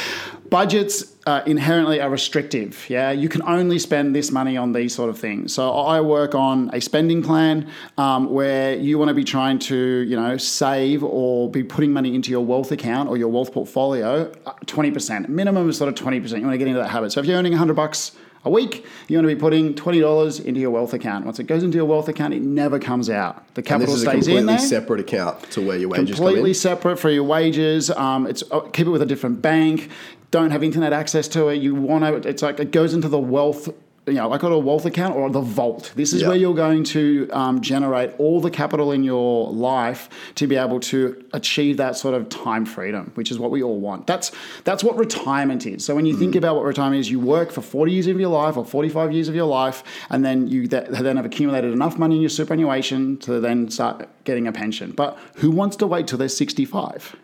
budgets 0.51 1.15
uh, 1.27 1.43
inherently 1.47 2.01
are 2.01 2.11
restrictive. 2.11 2.87
Yeah, 2.89 3.11
you 3.11 3.29
can 3.29 3.43
only 3.43 3.79
spend 3.79 4.15
this 4.15 4.31
money 4.31 4.57
on 4.57 4.73
these 4.73 4.95
sort 4.95 5.11
of 5.11 5.19
things. 5.19 5.55
So 5.55 5.71
I 5.71 6.01
work 6.01 6.35
on 6.35 6.71
a 6.73 6.81
spending 6.81 7.23
plan 7.23 7.71
um, 7.97 8.31
where 8.31 8.75
you 8.75 8.99
want 8.99 9.09
to 9.11 9.15
be 9.15 9.25
trying 9.25 9.59
to, 9.61 9.77
you 9.77 10.17
know, 10.17 10.37
save 10.37 11.05
or 11.05 11.51
be 11.51 11.63
putting 11.63 11.93
money 11.93 12.15
into 12.15 12.31
your 12.31 12.45
wealth 12.45 12.73
account 12.73 13.09
or 13.09 13.17
your 13.17 13.29
wealth 13.29 13.53
portfolio. 13.53 14.33
Uh, 14.47 14.53
twenty 14.67 14.91
percent 14.91 15.29
minimum 15.29 15.69
is 15.69 15.77
sort 15.77 15.89
of 15.89 15.95
twenty 15.95 16.21
percent. 16.21 16.41
You 16.41 16.47
want 16.47 16.55
to 16.55 16.59
get 16.59 16.69
into 16.69 16.81
that 16.81 16.91
habit. 16.91 17.13
So 17.13 17.21
if 17.21 17.27
you're 17.27 17.39
earning 17.39 17.53
hundred 17.53 17.75
bucks 17.75 18.13
a 18.45 18.51
week, 18.51 18.87
you 19.09 19.17
want 19.17 19.29
to 19.29 19.35
be 19.35 19.41
putting 19.41 19.75
twenty 19.75 20.01
dollars 20.01 20.41
into 20.41 20.61
your 20.61 20.71
wealth 20.71 20.95
account. 20.95 21.25
Once 21.25 21.39
it 21.39 21.45
goes 21.45 21.63
into 21.63 21.77
your 21.77 21.87
wealth 21.87 22.09
account, 22.09 22.35
it 22.35 22.43
never 22.43 22.79
comes 22.79 23.11
out. 23.11 23.53
The 23.55 23.63
capital 23.63 23.97
stays 23.97 24.29
in 24.29 24.47
there. 24.47 24.59
Separate 24.59 25.01
account 25.01 25.51
to 25.53 25.67
where 25.67 25.77
your 25.77 25.89
wages 25.89 26.17
completely 26.17 26.55
separate 26.55 26.99
for 26.99 27.11
your 27.11 27.25
wages. 27.25 27.91
Um, 27.91 28.27
it's 28.27 28.43
uh, 28.51 28.61
keep 28.61 28.87
it 28.87 28.91
with 28.91 29.03
a 29.03 29.07
different 29.07 29.43
bank 29.43 29.91
don't 30.31 30.51
have 30.51 30.63
internet 30.63 30.93
access 30.93 31.27
to 31.29 31.49
it. 31.49 31.57
You 31.57 31.75
want 31.75 32.05
to. 32.05 32.29
It's 32.29 32.43
like 32.43 32.61
it 32.61 32.71
goes 32.71 32.95
into 32.95 33.09
the 33.09 33.19
wealth 33.19 33.69
you 34.09 34.15
know, 34.15 34.33
I 34.33 34.39
call 34.39 34.53
it 34.53 34.57
a 34.57 34.59
wealth 34.59 34.87
account 34.87 35.15
or 35.17 35.31
the 35.31 35.41
vault. 35.41 35.93
This 35.95 36.13
is 36.13 36.23
Yeah. 36.23 36.29
where 36.29 36.37
you're 36.37 36.55
going 36.55 36.85
to 36.85 37.29
um, 37.33 37.61
generate 37.61 38.11
all 38.19 38.41
the 38.41 38.51
capital 38.51 38.93
in 38.93 39.05
your 39.05 39.51
life 39.53 40.09
to 40.37 40.47
be 40.47 40.57
able 40.57 40.81
to 40.81 41.23
achieve 41.33 41.77
that 41.77 41.97
sort 41.97 42.15
of 42.15 42.29
time 42.29 42.65
freedom, 42.67 43.13
which 43.15 43.31
is 43.31 43.39
what 43.39 43.51
we 43.51 43.63
all 43.63 43.79
want. 43.79 44.07
That's 44.07 44.33
that's 44.65 44.83
what 44.83 44.97
retirement 44.97 45.67
is. 45.67 45.85
So 45.85 45.95
when 45.95 46.07
you 46.07 46.17
think 46.17 46.35
about 46.35 46.57
what 46.57 46.65
retirement 46.65 47.01
is, 47.01 47.11
you 47.11 47.21
work 47.21 47.53
for 47.53 47.61
40 47.63 47.93
years 47.93 48.07
of 48.07 48.19
your 48.19 48.31
life 48.31 48.57
or 48.57 48.65
45 48.65 49.13
years 49.13 49.29
of 49.29 49.35
your 49.35 49.47
life, 49.47 49.83
and 50.11 50.25
then 50.25 50.49
you 50.49 50.67
th- 50.67 50.89
then 50.91 51.17
have 51.17 51.27
accumulated 51.27 51.73
enough 51.73 51.99
money 51.99 52.17
in 52.17 52.21
your 52.23 52.31
superannuation 52.31 53.17
to 53.19 53.41
then 53.41 53.71
start 53.71 54.09
getting 54.25 54.47
a 54.47 54.53
pension. 54.53 54.93
But 54.93 55.19
who 55.37 55.51
wants 55.51 55.77
to 55.77 55.87
wait 55.87 56.07
till 56.07 56.19
they're 56.19 56.29
65? 56.29 57.17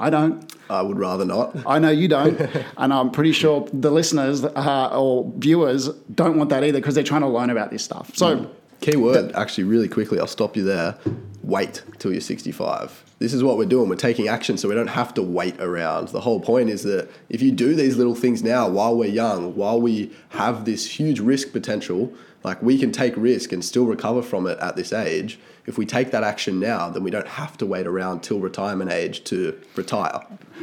I 0.00 0.10
don't. 0.10 0.52
I 0.70 0.82
would 0.82 0.98
rather 0.98 1.24
not. 1.24 1.56
I 1.66 1.78
know 1.78 1.90
you 1.90 2.08
don't, 2.08 2.40
and 2.78 2.92
I'm 2.92 3.10
pretty 3.10 3.32
sure 3.32 3.68
the 3.72 3.90
listeners 3.90 4.44
uh, 4.44 4.98
or 4.98 5.30
viewers 5.36 5.88
don't 6.14 6.38
want 6.38 6.50
that 6.50 6.64
either 6.64 6.78
because 6.78 6.94
they're 6.94 7.04
trying 7.04 7.20
to 7.20 7.28
learn 7.28 7.50
about 7.50 7.70
this 7.70 7.84
stuff. 7.84 8.16
So, 8.16 8.50
Key 8.80 8.96
word, 8.96 9.32
actually, 9.34 9.64
really 9.64 9.88
quickly, 9.88 10.18
I'll 10.18 10.26
stop 10.26 10.56
you 10.56 10.64
there. 10.64 10.96
Wait 11.42 11.82
till 11.98 12.12
you're 12.12 12.20
65. 12.22 13.04
This 13.18 13.34
is 13.34 13.44
what 13.44 13.58
we're 13.58 13.66
doing. 13.66 13.90
We're 13.90 13.96
taking 13.96 14.28
action 14.28 14.56
so 14.56 14.70
we 14.70 14.74
don't 14.74 14.86
have 14.86 15.12
to 15.14 15.22
wait 15.22 15.60
around. 15.60 16.08
The 16.08 16.20
whole 16.20 16.40
point 16.40 16.70
is 16.70 16.82
that 16.84 17.10
if 17.28 17.42
you 17.42 17.52
do 17.52 17.74
these 17.74 17.98
little 17.98 18.14
things 18.14 18.42
now 18.42 18.68
while 18.68 18.96
we're 18.96 19.10
young, 19.10 19.54
while 19.54 19.78
we 19.78 20.12
have 20.30 20.64
this 20.64 20.98
huge 20.98 21.20
risk 21.20 21.52
potential, 21.52 22.10
like 22.42 22.62
we 22.62 22.78
can 22.78 22.92
take 22.92 23.14
risk 23.16 23.52
and 23.52 23.64
still 23.64 23.86
recover 23.86 24.22
from 24.22 24.46
it 24.46 24.58
at 24.60 24.76
this 24.76 24.92
age. 24.92 25.38
If 25.66 25.78
we 25.78 25.86
take 25.86 26.10
that 26.10 26.24
action 26.24 26.58
now, 26.58 26.88
then 26.88 27.02
we 27.02 27.10
don't 27.10 27.28
have 27.28 27.56
to 27.58 27.66
wait 27.66 27.86
around 27.86 28.22
till 28.22 28.40
retirement 28.40 28.90
age 28.90 29.24
to 29.24 29.60
retire. 29.76 30.20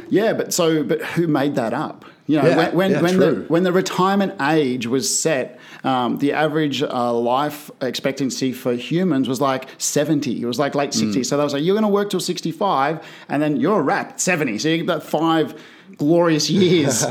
yeah, 0.08 0.32
but 0.32 0.52
so, 0.52 0.82
but 0.82 1.00
who 1.02 1.26
made 1.28 1.54
that 1.54 1.72
up? 1.72 2.04
You 2.26 2.42
know, 2.42 2.48
Yeah, 2.48 2.56
when 2.56 2.74
when, 2.74 2.90
yeah, 2.90 3.00
when 3.00 3.18
the 3.18 3.44
when 3.48 3.62
the 3.62 3.72
retirement 3.72 4.34
age 4.42 4.86
was 4.86 5.18
set, 5.18 5.58
um, 5.82 6.18
the 6.18 6.32
average 6.32 6.82
uh, 6.82 7.12
life 7.14 7.70
expectancy 7.80 8.52
for 8.52 8.74
humans 8.74 9.28
was 9.28 9.40
like 9.40 9.68
70. 9.78 10.42
It 10.42 10.44
was 10.44 10.58
like 10.58 10.74
late 10.74 10.90
60s. 10.90 11.24
So 11.26 11.38
they 11.38 11.44
was 11.44 11.54
like, 11.54 11.62
you're 11.62 11.74
going 11.74 11.84
to 11.84 11.88
work 11.88 12.10
till 12.10 12.20
65, 12.20 13.06
and 13.30 13.40
then 13.42 13.56
you're 13.56 13.80
a 13.80 13.82
wrap 13.82 14.20
70. 14.20 14.58
So 14.58 14.68
you 14.68 14.78
get 14.78 14.86
that 14.88 15.02
five 15.04 15.58
glorious 15.98 16.48
years. 16.62 17.04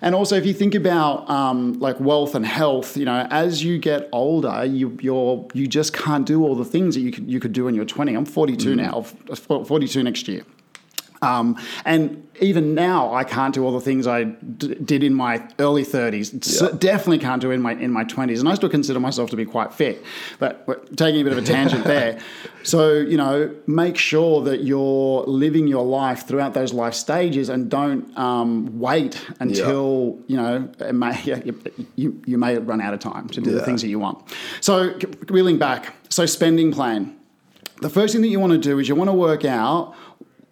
And 0.00 0.14
also, 0.14 0.36
if 0.36 0.44
you 0.44 0.52
think 0.52 0.74
about 0.74 1.28
um, 1.30 1.78
like 1.80 1.98
wealth 1.98 2.34
and 2.34 2.44
health, 2.44 2.96
you 2.96 3.04
know, 3.04 3.26
as 3.30 3.64
you 3.64 3.78
get 3.78 4.08
older, 4.12 4.64
you 4.64 4.98
you're 5.00 5.46
you 5.54 5.66
just 5.66 5.92
can't 5.94 6.26
do 6.26 6.42
all 6.42 6.54
the 6.54 6.64
things 6.64 6.94
that 6.94 7.00
you 7.00 7.10
could 7.10 7.30
you 7.30 7.40
could 7.40 7.52
do 7.52 7.64
when 7.64 7.74
you're 7.74 7.86
20. 7.86 8.14
I'm 8.14 8.26
42 8.26 8.76
now, 8.76 9.02
42 9.02 10.02
next 10.02 10.28
year. 10.28 10.44
Um, 11.24 11.56
and 11.84 12.20
even 12.40 12.74
now, 12.74 13.14
I 13.14 13.22
can't 13.24 13.54
do 13.54 13.64
all 13.64 13.72
the 13.72 13.80
things 13.80 14.06
I 14.08 14.24
d- 14.24 14.74
did 14.84 15.02
in 15.04 15.14
my 15.14 15.46
early 15.60 15.84
30s. 15.84 16.44
So 16.44 16.66
Yeah. 16.68 16.76
definitely 16.78 17.18
can't 17.20 17.40
do 17.40 17.50
in 17.52 17.62
my 17.62 17.72
in 17.74 17.92
my 17.92 18.04
20s, 18.04 18.40
and 18.40 18.48
I 18.48 18.54
still 18.54 18.68
consider 18.68 18.98
myself 19.00 19.30
to 19.30 19.36
be 19.36 19.44
quite 19.44 19.72
fit. 19.72 20.02
But 20.40 20.64
we're 20.66 20.80
taking 20.96 21.20
a 21.20 21.24
bit 21.24 21.32
of 21.32 21.38
a 21.38 21.46
tangent 21.46 21.84
there. 21.94 22.18
So 22.64 22.92
you 22.94 23.16
know, 23.16 23.54
make 23.66 23.96
sure 23.96 24.42
that 24.48 24.64
you're 24.64 25.22
living 25.26 25.68
your 25.68 25.84
life 25.84 26.26
throughout 26.26 26.54
those 26.54 26.72
life 26.72 26.94
stages, 26.94 27.48
and 27.48 27.70
don't 27.70 28.04
um, 28.18 28.78
wait 28.80 29.20
until 29.40 30.18
you 30.26 30.36
know 30.36 30.68
it 30.80 30.94
may, 30.94 31.16
you, 31.24 31.62
you, 31.96 32.22
you 32.26 32.36
may 32.38 32.58
run 32.58 32.80
out 32.80 32.94
of 32.94 33.00
time 33.00 33.28
to 33.28 33.40
do 33.40 33.50
the 33.52 33.62
things 33.62 33.80
that 33.82 33.88
you 33.88 34.00
want. 34.00 34.18
So 34.60 34.94
reeling 35.28 35.58
back, 35.58 35.94
so 36.08 36.26
spending 36.26 36.72
plan. 36.72 37.16
The 37.80 37.90
first 37.90 38.12
thing 38.14 38.22
that 38.22 38.28
you 38.28 38.40
want 38.40 38.52
to 38.52 38.58
do 38.58 38.78
is 38.78 38.88
you 38.88 38.94
want 38.94 39.08
to 39.08 39.14
work 39.14 39.44
out 39.44 39.94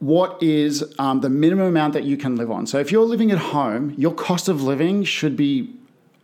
what 0.02 0.42
is 0.42 0.84
um, 0.98 1.20
the 1.20 1.30
minimum 1.30 1.68
amount 1.68 1.92
that 1.92 2.02
you 2.02 2.16
can 2.16 2.34
live 2.34 2.50
on. 2.50 2.66
So 2.66 2.78
if 2.78 2.90
you're 2.90 3.04
living 3.04 3.30
at 3.30 3.38
home, 3.38 3.94
your 3.96 4.12
cost 4.12 4.48
of 4.48 4.60
living 4.60 5.04
should 5.04 5.36
be 5.36 5.72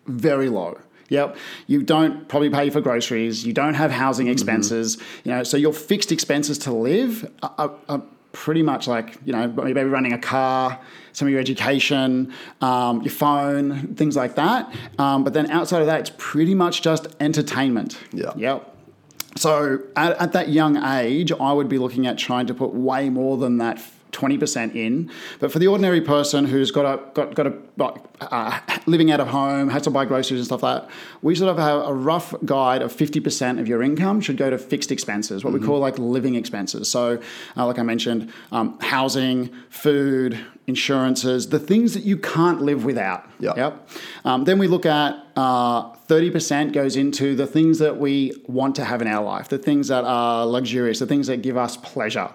very 0.06 0.48
low. 0.48 0.80
Yep. 1.10 1.36
You 1.68 1.84
don't 1.84 2.26
probably 2.26 2.50
pay 2.50 2.70
for 2.70 2.80
groceries. 2.80 3.46
You 3.46 3.52
don't 3.52 3.74
have 3.74 3.92
housing 3.92 4.26
expenses. 4.26 4.98
You 5.22 5.30
know, 5.30 5.44
so 5.44 5.56
your 5.56 5.72
fixed 5.72 6.10
expenses 6.10 6.58
to 6.58 6.72
live 6.72 7.30
are, 7.40 7.54
are, 7.56 7.74
are 7.88 8.02
pretty 8.32 8.62
much 8.62 8.88
like 8.88 9.16
you 9.24 9.32
know 9.32 9.46
maybe 9.46 9.80
running 9.84 10.12
a 10.12 10.18
car, 10.18 10.80
some 11.12 11.28
of 11.28 11.32
your 11.32 11.40
education, 11.40 12.34
um, 12.60 13.00
your 13.02 13.12
phone, 13.12 13.94
things 13.94 14.16
like 14.16 14.34
that. 14.34 14.74
Um, 14.98 15.22
but 15.22 15.34
then 15.34 15.52
outside 15.52 15.82
of 15.82 15.86
that, 15.86 16.00
it's 16.00 16.12
pretty 16.18 16.54
much 16.54 16.82
just 16.82 17.06
entertainment. 17.20 17.96
Yeah. 18.12 18.32
Yep. 18.34 18.74
So 19.38 19.82
at, 19.96 20.16
at 20.18 20.32
that 20.32 20.48
young 20.48 20.76
age, 20.76 21.32
I 21.32 21.52
would 21.52 21.68
be 21.68 21.78
looking 21.78 22.06
at 22.06 22.18
trying 22.18 22.46
to 22.46 22.54
put 22.54 22.74
way 22.74 23.08
more 23.08 23.36
than 23.36 23.58
that. 23.58 23.80
20% 24.12 24.74
in, 24.74 25.10
but 25.38 25.52
for 25.52 25.58
the 25.58 25.66
ordinary 25.66 26.00
person 26.00 26.46
who's 26.46 26.70
got 26.70 26.86
a 26.86 27.12
got 27.12 27.34
got 27.34 27.46
a 27.46 27.52
uh, 28.20 28.58
living 28.86 29.10
out 29.10 29.20
of 29.20 29.28
home, 29.28 29.68
has 29.68 29.82
to 29.82 29.90
buy 29.90 30.04
groceries 30.04 30.40
and 30.40 30.46
stuff 30.46 30.62
like 30.62 30.82
that, 30.82 30.90
we 31.22 31.34
sort 31.34 31.50
of 31.50 31.58
have 31.58 31.86
a 31.86 31.94
rough 31.94 32.34
guide 32.44 32.82
of 32.82 32.92
50% 32.92 33.60
of 33.60 33.68
your 33.68 33.82
income 33.82 34.20
should 34.20 34.36
go 34.36 34.50
to 34.50 34.58
fixed 34.58 34.90
expenses, 34.90 35.44
what 35.44 35.52
we 35.52 35.60
call 35.60 35.78
like 35.78 35.98
living 35.98 36.34
expenses. 36.34 36.90
So, 36.90 37.20
uh, 37.56 37.66
like 37.66 37.78
I 37.78 37.82
mentioned, 37.82 38.32
um, 38.50 38.78
housing, 38.80 39.50
food, 39.68 40.38
insurances, 40.66 41.48
the 41.48 41.58
things 41.58 41.94
that 41.94 42.02
you 42.04 42.16
can't 42.16 42.60
live 42.60 42.84
without. 42.84 43.28
Yeah. 43.40 43.54
Yep. 43.56 43.88
Um, 44.28 44.44
then 44.44 44.58
we 44.58 44.68
look 44.68 44.84
at 44.84 45.24
uh, 45.36 45.90
30% 46.06 46.74
goes 46.74 46.96
into 46.96 47.34
the 47.34 47.46
things 47.46 47.78
that 47.78 47.96
we 47.96 48.34
want 48.46 48.76
to 48.76 48.84
have 48.84 49.00
in 49.00 49.08
our 49.08 49.24
life, 49.24 49.48
the 49.48 49.56
things 49.56 49.88
that 49.88 50.04
are 50.04 50.44
luxurious, 50.44 50.98
the 50.98 51.06
things 51.06 51.28
that 51.28 51.40
give 51.40 51.56
us 51.56 51.78
pleasure. 51.78 52.28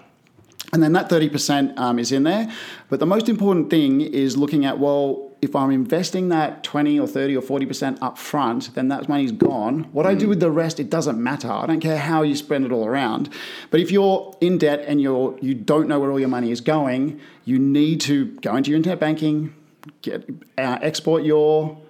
And 0.73 0.81
then 0.81 0.93
that 0.93 1.07
30% 1.07 1.77
um, 1.77 1.99
is 1.99 2.11
in 2.11 2.23
there. 2.23 2.51
But 2.89 2.99
the 2.99 3.05
most 3.05 3.29
important 3.29 3.69
thing 3.69 4.01
is 4.01 4.35
looking 4.35 4.65
at, 4.65 4.79
well, 4.79 5.35
if 5.43 5.55
I'm 5.55 5.69
investing 5.69 6.29
that 6.29 6.63
20 6.63 6.99
or 6.99 7.05
30 7.05 7.37
or 7.37 7.43
40% 7.43 7.99
up 8.01 8.17
front, 8.17 8.73
then 8.73 8.87
that 8.87 9.07
money's 9.07 9.31
gone. 9.31 9.83
What 9.91 10.07
I 10.07 10.15
do 10.15 10.27
with 10.27 10.39
the 10.39 10.49
rest, 10.49 10.79
it 10.79 10.89
doesn't 10.89 11.21
matter. 11.21 11.51
I 11.51 11.67
don't 11.67 11.79
care 11.79 11.99
how 11.99 12.23
you 12.23 12.35
spend 12.35 12.65
it 12.65 12.71
all 12.71 12.87
around. 12.87 13.29
But 13.69 13.81
if 13.81 13.91
you're 13.91 14.35
in 14.41 14.57
debt 14.57 14.83
and 14.87 14.99
you're, 14.99 15.37
you 15.41 15.53
don't 15.53 15.87
know 15.87 15.99
where 15.99 16.09
all 16.09 16.19
your 16.19 16.29
money 16.29 16.49
is 16.49 16.59
going, 16.59 17.21
you 17.45 17.59
need 17.59 18.01
to 18.01 18.25
go 18.39 18.55
into 18.55 18.71
your 18.71 18.77
internet 18.77 18.99
banking, 18.99 19.53
get, 20.01 20.27
uh, 20.57 20.79
export 20.81 21.23
your 21.23 21.82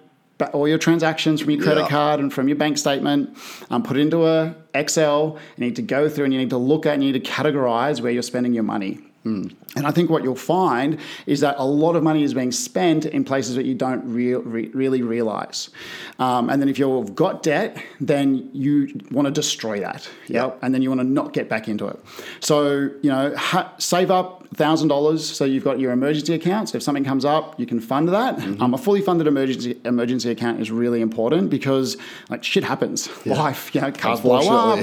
all 0.52 0.66
your 0.68 0.78
transactions 0.78 1.40
from 1.40 1.50
your 1.50 1.62
credit 1.62 1.82
Yeah. 1.82 1.88
card 1.88 2.20
and 2.20 2.32
from 2.32 2.48
your 2.48 2.56
bank 2.56 2.78
statement, 2.78 3.36
um, 3.70 3.82
put 3.82 3.96
it 3.96 4.00
into 4.00 4.26
a 4.26 4.54
Excel. 4.74 5.38
You 5.56 5.64
need 5.66 5.76
to 5.76 5.82
go 5.82 6.08
through 6.08 6.24
and 6.24 6.34
you 6.34 6.40
need 6.40 6.50
to 6.50 6.56
look 6.58 6.86
at 6.86 6.94
and 6.94 7.04
you 7.04 7.12
need 7.12 7.24
to 7.24 7.30
categorize 7.30 8.00
where 8.00 8.12
you're 8.12 8.22
spending 8.22 8.54
your 8.54 8.64
money. 8.64 8.98
And 9.24 9.86
I 9.86 9.90
think 9.90 10.10
what 10.10 10.22
you'll 10.22 10.34
find 10.36 10.98
is 11.26 11.40
that 11.40 11.56
a 11.58 11.64
lot 11.64 11.96
of 11.96 12.02
money 12.02 12.22
is 12.22 12.34
being 12.34 12.52
spent 12.52 13.06
in 13.06 13.24
places 13.24 13.56
that 13.56 13.64
you 13.64 13.74
don't 13.74 14.04
rea- 14.04 14.34
re- 14.34 14.68
really 14.68 15.02
realize. 15.02 15.70
Um, 16.18 16.50
and 16.50 16.60
then 16.60 16.68
if 16.68 16.78
you've 16.78 17.14
got 17.14 17.42
debt, 17.42 17.82
then 18.00 18.50
you 18.52 18.88
want 19.10 19.26
to 19.26 19.32
destroy 19.32 19.80
that. 19.80 20.08
Yep. 20.28 20.58
And 20.62 20.74
then 20.74 20.82
you 20.82 20.90
want 20.90 21.00
to 21.00 21.06
not 21.06 21.32
get 21.32 21.48
back 21.48 21.68
into 21.68 21.86
it. 21.88 21.98
So, 22.40 22.90
you 23.02 23.10
know, 23.10 23.34
ha- 23.36 23.72
save 23.78 24.10
up 24.10 24.46
$1,000 24.54 25.18
so 25.18 25.44
you've 25.44 25.64
got 25.64 25.80
your 25.80 25.92
emergency 25.92 26.34
account. 26.34 26.68
So 26.68 26.76
if 26.76 26.82
something 26.82 27.04
comes 27.04 27.24
up, 27.24 27.58
you 27.58 27.66
can 27.66 27.80
fund 27.80 28.08
that. 28.10 28.38
Um, 28.60 28.74
a 28.74 28.78
fully 28.78 29.00
funded 29.00 29.26
emergency 29.26 29.80
emergency 29.84 30.30
account 30.30 30.60
is 30.60 30.70
really 30.70 31.00
important 31.00 31.50
because 31.50 31.96
like 32.28 32.44
shit 32.44 32.62
happens. 32.64 33.08
Life, 33.26 33.74
you 33.74 33.80
know, 33.80 33.90
cars 33.90 34.20
blow 34.20 34.38
up. 34.38 34.78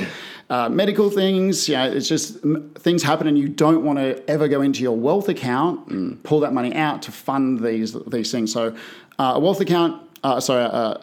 Uh, 0.51 0.67
medical 0.67 1.10
things. 1.10 1.70
Yeah, 1.70 1.86
it's 1.86 2.10
just 2.10 2.43
m- 2.43 2.72
things 2.75 3.01
happen, 3.03 3.25
and 3.27 3.38
you 3.38 3.48
don't 3.48 3.84
want 3.86 4.00
to 4.00 4.29
ever 4.29 4.50
go 4.50 4.62
into 4.62 4.81
your 4.84 4.98
wealth 4.98 5.29
account 5.29 5.88
and 5.88 6.22
pull 6.24 6.41
that 6.41 6.53
money 6.53 6.75
out 6.75 7.01
to 7.03 7.12
fund 7.12 7.62
these 7.62 7.93
these 8.08 8.31
things. 8.31 8.51
So, 8.51 8.75
uh, 9.17 9.34
a 9.36 9.39
wealth 9.39 9.62
account, 9.62 10.01
uh, 10.24 10.41
sorry, 10.41 10.65
uh, 10.65 10.96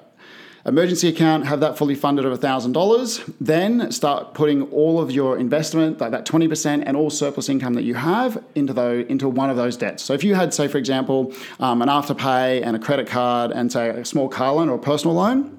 emergency 0.67 1.09
account, 1.09 1.47
have 1.47 1.61
that 1.61 1.78
fully 1.78 1.95
funded 1.95 2.26
of 2.26 2.38
thousand 2.40 2.73
dollars. 2.73 3.21
Then 3.40 3.90
start 3.90 4.35
putting 4.35 4.64
all 4.71 5.00
of 5.00 5.11
your 5.11 5.38
investment, 5.38 5.99
like 5.99 6.11
that 6.11 6.26
twenty 6.26 6.47
percent, 6.47 6.85
and 6.87 6.95
all 6.95 7.09
surplus 7.09 7.49
income 7.49 7.73
that 7.73 7.85
you 7.85 7.95
have 7.95 8.45
into 8.55 8.75
those 8.75 9.07
into 9.07 9.31
one 9.31 9.49
of 9.49 9.57
those 9.57 9.78
debts. 9.78 10.02
So, 10.02 10.12
if 10.12 10.23
you 10.23 10.35
had, 10.35 10.52
say, 10.52 10.69
for 10.69 10.76
example, 10.76 11.33
um, 11.59 11.81
an 11.81 11.88
afterpay 11.88 12.62
and 12.62 12.76
a 12.76 12.78
credit 12.78 13.07
card, 13.07 13.52
and 13.52 13.73
say 13.73 13.88
a 13.88 14.05
small 14.05 14.28
car 14.28 14.52
loan 14.52 14.69
or 14.69 14.75
a 14.75 14.78
personal 14.78 15.17
loan. 15.17 15.58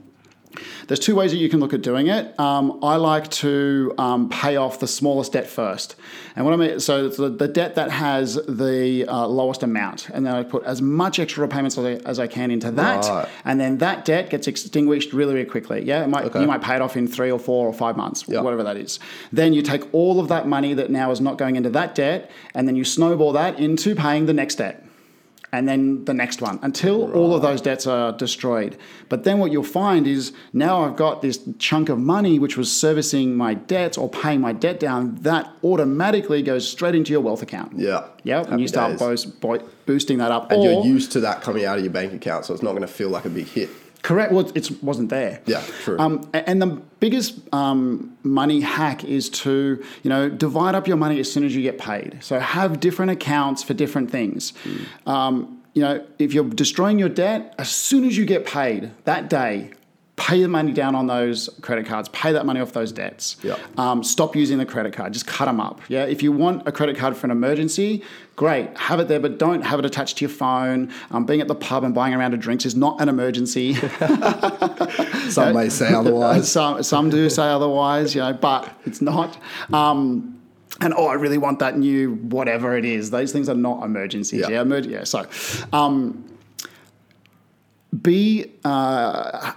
There's 0.88 1.00
two 1.00 1.16
ways 1.16 1.32
that 1.32 1.38
you 1.38 1.50
can 1.50 1.60
look 1.60 1.74
at 1.74 1.82
doing 1.82 2.08
it. 2.08 2.38
Um, 2.40 2.80
I 2.84 2.96
like 2.96 3.30
to 3.32 3.94
um, 3.98 4.30
pay 4.30 4.56
off 4.56 4.80
the 4.80 4.88
smallest 4.88 5.34
debt 5.34 5.48
first, 5.48 5.96
and 6.36 6.46
what 6.46 6.54
I 6.54 6.58
mean, 6.58 6.80
so 6.80 7.10
the, 7.10 7.30
the 7.30 7.48
debt 7.48 7.76
that 7.76 7.92
has 7.92 8.36
the 8.48 9.06
uh, 9.08 9.28
lowest 9.28 9.64
amount, 9.64 10.10
and 10.10 10.26
then 10.26 10.34
I 10.34 10.44
put 10.44 10.64
as 10.64 10.82
much 10.82 11.20
extra 11.20 11.42
repayments 11.42 11.78
as 11.78 11.86
I, 11.86 11.92
as 12.10 12.20
I 12.20 12.28
can 12.28 12.52
into 12.52 12.72
that, 12.72 13.06
Right. 13.06 13.28
and 13.46 13.60
then 13.60 13.78
that 13.80 14.06
debt 14.06 14.30
gets 14.30 14.48
extinguished 14.48 15.14
really, 15.14 15.34
really 15.34 15.46
quickly. 15.50 15.84
Yeah, 15.84 16.04
it 16.04 16.08
might, 16.08 16.26
Okay. 16.26 16.42
you 16.42 16.48
might 16.48 16.62
pay 16.62 16.76
it 16.76 16.82
off 16.82 16.98
in 16.98 17.08
three 17.08 17.32
or 17.32 17.40
four 17.40 17.68
or 17.68 17.74
five 17.74 17.96
months, 17.98 18.26
Yeah. 18.28 18.42
whatever 18.42 18.64
that 18.64 18.78
is. 18.78 19.00
Then 19.32 19.54
you 19.54 19.62
take 19.62 19.84
all 19.94 20.20
of 20.20 20.28
that 20.30 20.48
money 20.48 20.74
that 20.74 20.90
now 20.90 21.12
is 21.12 21.22
not 21.22 21.38
going 21.38 21.56
into 21.56 21.70
that 21.72 21.94
debt, 21.96 22.32
and 22.56 22.68
then 22.68 22.76
you 22.76 22.84
snowball 22.84 23.32
that 23.34 23.60
into 23.60 23.96
paying 23.96 24.26
the 24.26 24.34
next 24.34 24.56
debt 24.56 24.84
and 25.52 25.68
then 25.68 26.06
the 26.06 26.14
next 26.14 26.42
one 26.42 26.60
until 26.62 27.12
all 27.14 27.36
of 27.36 27.42
those 27.42 27.62
debts 27.62 27.88
are 27.88 28.12
destroyed. 28.12 28.78
But 29.08 29.24
then 29.24 29.40
what 29.40 29.52
you'll 29.52 29.64
find 29.64 30.06
is 30.06 30.32
now 30.54 30.84
I've 30.84 30.96
got 30.96 31.22
this 31.22 31.40
chunk 31.58 31.90
of 31.90 31.98
money 32.00 32.40
which 32.40 32.58
was 32.58 32.72
servicing 32.72 33.36
my 33.36 33.54
debts 33.54 33.98
or 33.98 34.10
paying 34.10 34.42
my 34.42 34.54
debt 34.54 34.80
down, 34.80 35.16
that 35.22 35.52
automatically 35.64 36.42
goes 36.42 36.70
straight 36.70 36.96
into 36.96 37.12
your 37.12 37.22
wealth 37.22 37.42
account. 37.42 37.74
Yeah. 37.76 38.08
Yeah, 38.24 38.44
and 38.48 38.62
you 38.62 38.68
start 38.68 39.00
bo- 39.40 39.68
boosting 39.86 40.18
that 40.20 40.32
up. 40.32 40.52
And 40.52 40.62
or, 40.62 40.72
you're 40.72 40.86
used 40.86 41.12
to 41.14 41.22
that 41.22 41.42
coming 41.42 41.66
out 41.66 41.78
of 41.78 41.84
your 41.84 41.94
bank 41.94 42.14
account, 42.14 42.46
so 42.46 42.54
it's 42.54 42.64
not 42.64 42.72
going 42.72 42.82
to 42.82 42.88
feel 42.88 43.10
like 43.10 43.26
a 43.26 43.30
big 43.30 43.48
hit. 43.48 43.70
Correct. 44.02 44.32
Well, 44.32 44.50
it 44.56 44.84
wasn't 44.84 45.10
there. 45.10 45.42
Yeah, 45.46 45.62
true. 45.84 46.00
Um, 46.00 46.30
and 46.34 46.62
the 46.62 46.82
biggest 47.00 47.40
um, 47.54 48.18
money 48.24 48.62
hack 48.62 49.04
is 49.04 49.30
to 49.30 49.84
you 50.04 50.10
know 50.10 50.30
divide 50.30 50.76
up 50.76 50.88
your 50.88 50.98
money 50.98 51.20
as 51.20 51.32
soon 51.32 51.44
as 51.44 51.56
you 51.56 51.62
get 51.62 51.78
paid. 51.78 52.18
So 52.22 52.40
have 52.40 52.80
different 52.80 53.12
accounts 53.12 53.64
for 53.64 53.74
different 53.74 54.10
things. 54.10 54.54
Um, 55.06 55.62
you 55.74 55.82
know, 55.82 56.06
if 56.18 56.34
you're 56.34 56.50
destroying 56.50 57.00
your 57.00 57.10
debt, 57.10 57.54
as 57.58 57.70
soon 57.70 58.06
as 58.06 58.18
you 58.18 58.26
get 58.26 58.46
paid 58.46 58.92
that 59.06 59.30
day, 59.30 59.72
pay 60.20 60.42
the 60.42 60.48
money 60.48 60.74
down 60.74 60.96
on 60.96 61.08
those 61.08 61.50
credit 61.62 61.86
cards. 61.86 62.10
Pay 62.10 62.34
that 62.34 62.46
money 62.46 62.60
off 62.60 62.74
those 62.74 62.92
debts. 62.92 63.38
Yeah. 63.42 63.58
Um, 63.78 64.04
stop 64.04 64.36
using 64.36 64.58
the 64.58 64.66
credit 64.66 64.94
card. 64.94 65.14
Just 65.14 65.26
cut 65.26 65.46
them 65.46 65.62
up. 65.62 65.80
Yeah. 65.88 66.04
If 66.04 66.22
you 66.22 66.32
want 66.32 66.68
a 66.68 66.72
credit 66.72 66.98
card 66.98 67.16
for 67.16 67.26
an 67.26 67.32
emergency, 67.32 68.04
great, 68.36 68.78
have 68.78 69.00
it 69.00 69.08
there, 69.08 69.22
but 69.22 69.38
don't 69.38 69.62
have 69.62 69.80
it 69.80 69.86
attached 69.86 70.18
to 70.18 70.26
your 70.26 70.30
phone. 70.30 70.92
Um, 71.10 71.26
being 71.26 71.40
at 71.40 71.48
the 71.48 71.56
pub 71.56 71.86
and 71.86 71.96
buying 71.96 72.14
a 72.14 72.18
round 72.18 72.34
of 72.34 72.42
drinks 72.42 72.66
is 72.66 72.76
not 72.76 73.00
an 73.02 73.08
emergency. 73.08 73.74
Some 75.30 75.54
may 75.54 75.70
say 75.70 75.94
otherwise. 75.94 76.52
some 76.60 76.84
some 76.84 77.10
do 77.10 77.30
say 77.30 77.44
otherwise, 77.44 78.14
you 78.14 78.22
know, 78.22 78.34
but 78.34 78.70
it's 78.86 79.02
not. 79.02 79.38
Um, 79.72 80.42
and 80.82 80.94
oh, 80.94 81.08
I 81.08 81.14
really 81.14 81.38
want 81.38 81.60
that 81.60 81.78
new 81.78 82.16
whatever 82.16 82.78
it 82.78 82.86
is. 82.86 83.12
Those 83.12 83.32
things 83.32 83.48
are 83.48 83.56
not 83.56 83.84
emergencies. 83.84 84.42
Yeah. 84.42 84.50
Yeah, 84.50 84.62
emer- 84.62 84.80
yeah. 84.80 85.04
So, 85.04 85.28
um, 85.72 86.26
be 88.02 88.52
uh, 88.64 89.54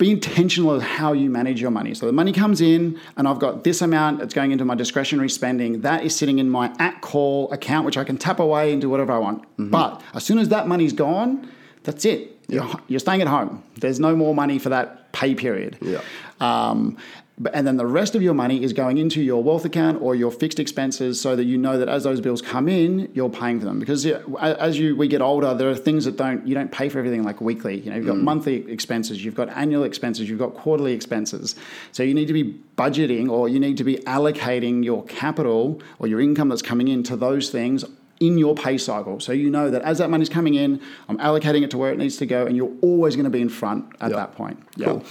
be 0.00 0.10
intentional 0.10 0.72
of 0.72 0.82
how 0.82 1.12
you 1.12 1.30
manage 1.30 1.60
your 1.60 1.70
money. 1.70 1.94
So 1.94 2.06
the 2.06 2.12
money 2.12 2.32
comes 2.32 2.60
in, 2.60 2.98
and 3.16 3.28
I've 3.28 3.38
got 3.38 3.62
this 3.62 3.82
amount 3.82 4.18
that's 4.18 4.34
going 4.34 4.50
into 4.50 4.64
my 4.64 4.74
discretionary 4.74 5.28
spending. 5.28 5.82
That 5.82 6.02
is 6.02 6.16
sitting 6.16 6.38
in 6.40 6.48
my 6.50 6.74
at 6.78 7.02
call 7.02 7.52
account, 7.52 7.84
which 7.84 7.98
I 7.98 8.02
can 8.02 8.16
tap 8.16 8.40
away 8.40 8.72
and 8.72 8.80
do 8.80 8.88
whatever 8.88 9.12
I 9.12 9.18
want. 9.18 9.44
But 9.70 10.02
as 10.14 10.24
soon 10.24 10.38
as 10.38 10.48
that 10.48 10.66
money's 10.66 10.94
gone, 10.94 11.48
that's 11.84 12.04
it. 12.04 12.36
You're, 12.48 12.68
you're 12.88 12.98
staying 12.98 13.20
at 13.20 13.28
home. 13.28 13.62
There's 13.76 14.00
no 14.00 14.16
more 14.16 14.34
money 14.34 14.58
for 14.58 14.70
that 14.70 15.12
pay 15.12 15.34
period. 15.34 15.78
Yeah. 15.82 16.00
Um, 16.40 16.96
and 17.52 17.66
then 17.66 17.76
the 17.76 17.86
rest 17.86 18.14
of 18.14 18.22
your 18.22 18.34
money 18.34 18.62
is 18.62 18.72
going 18.72 18.98
into 18.98 19.22
your 19.22 19.42
wealth 19.42 19.64
account 19.64 20.02
or 20.02 20.14
your 20.14 20.30
fixed 20.30 20.60
expenses 20.60 21.20
so 21.20 21.34
that 21.36 21.44
you 21.44 21.56
know 21.56 21.78
that 21.78 21.88
as 21.88 22.04
those 22.04 22.20
bills 22.20 22.42
come 22.42 22.68
in, 22.68 23.10
you're 23.14 23.30
paying 23.30 23.58
for 23.58 23.64
them. 23.64 23.78
Because 23.78 24.04
as 24.04 24.78
you 24.78 24.94
we 24.94 25.08
get 25.08 25.22
older, 25.22 25.54
there 25.54 25.70
are 25.70 25.74
things 25.74 26.04
that 26.04 26.16
don't 26.16 26.46
you 26.46 26.54
don't 26.54 26.70
pay 26.70 26.88
for 26.88 26.98
everything 26.98 27.22
like 27.22 27.40
weekly. 27.40 27.80
You 27.80 27.90
know, 27.90 27.96
you've 27.96 28.06
got 28.06 28.16
mm. 28.16 28.22
monthly 28.22 28.70
expenses, 28.70 29.24
you've 29.24 29.34
got 29.34 29.48
annual 29.50 29.84
expenses, 29.84 30.28
you've 30.28 30.38
got 30.38 30.54
quarterly 30.54 30.92
expenses. 30.92 31.56
So 31.92 32.02
you 32.02 32.14
need 32.14 32.26
to 32.26 32.34
be 32.34 32.60
budgeting 32.76 33.30
or 33.30 33.48
you 33.48 33.58
need 33.58 33.78
to 33.78 33.84
be 33.84 33.96
allocating 33.98 34.84
your 34.84 35.04
capital 35.04 35.80
or 35.98 36.08
your 36.08 36.20
income 36.20 36.50
that's 36.50 36.62
coming 36.62 36.88
in 36.88 37.02
to 37.04 37.16
those 37.16 37.50
things 37.50 37.84
in 38.20 38.36
your 38.36 38.54
pay 38.54 38.76
cycle. 38.76 39.18
So 39.18 39.32
you 39.32 39.48
know 39.48 39.70
that 39.70 39.80
as 39.80 39.96
that 39.96 40.10
money's 40.10 40.28
coming 40.28 40.54
in, 40.54 40.80
I'm 41.08 41.16
allocating 41.18 41.62
it 41.62 41.70
to 41.70 41.78
where 41.78 41.90
it 41.90 41.96
needs 41.96 42.18
to 42.18 42.26
go, 42.26 42.44
and 42.46 42.54
you're 42.54 42.72
always 42.82 43.16
going 43.16 43.24
to 43.24 43.30
be 43.30 43.40
in 43.40 43.48
front 43.48 43.86
at 44.00 44.10
Yeah. 44.10 44.16
that 44.16 44.32
point. 44.32 44.62
Yeah. 44.76 44.86
Cool. 44.88 45.04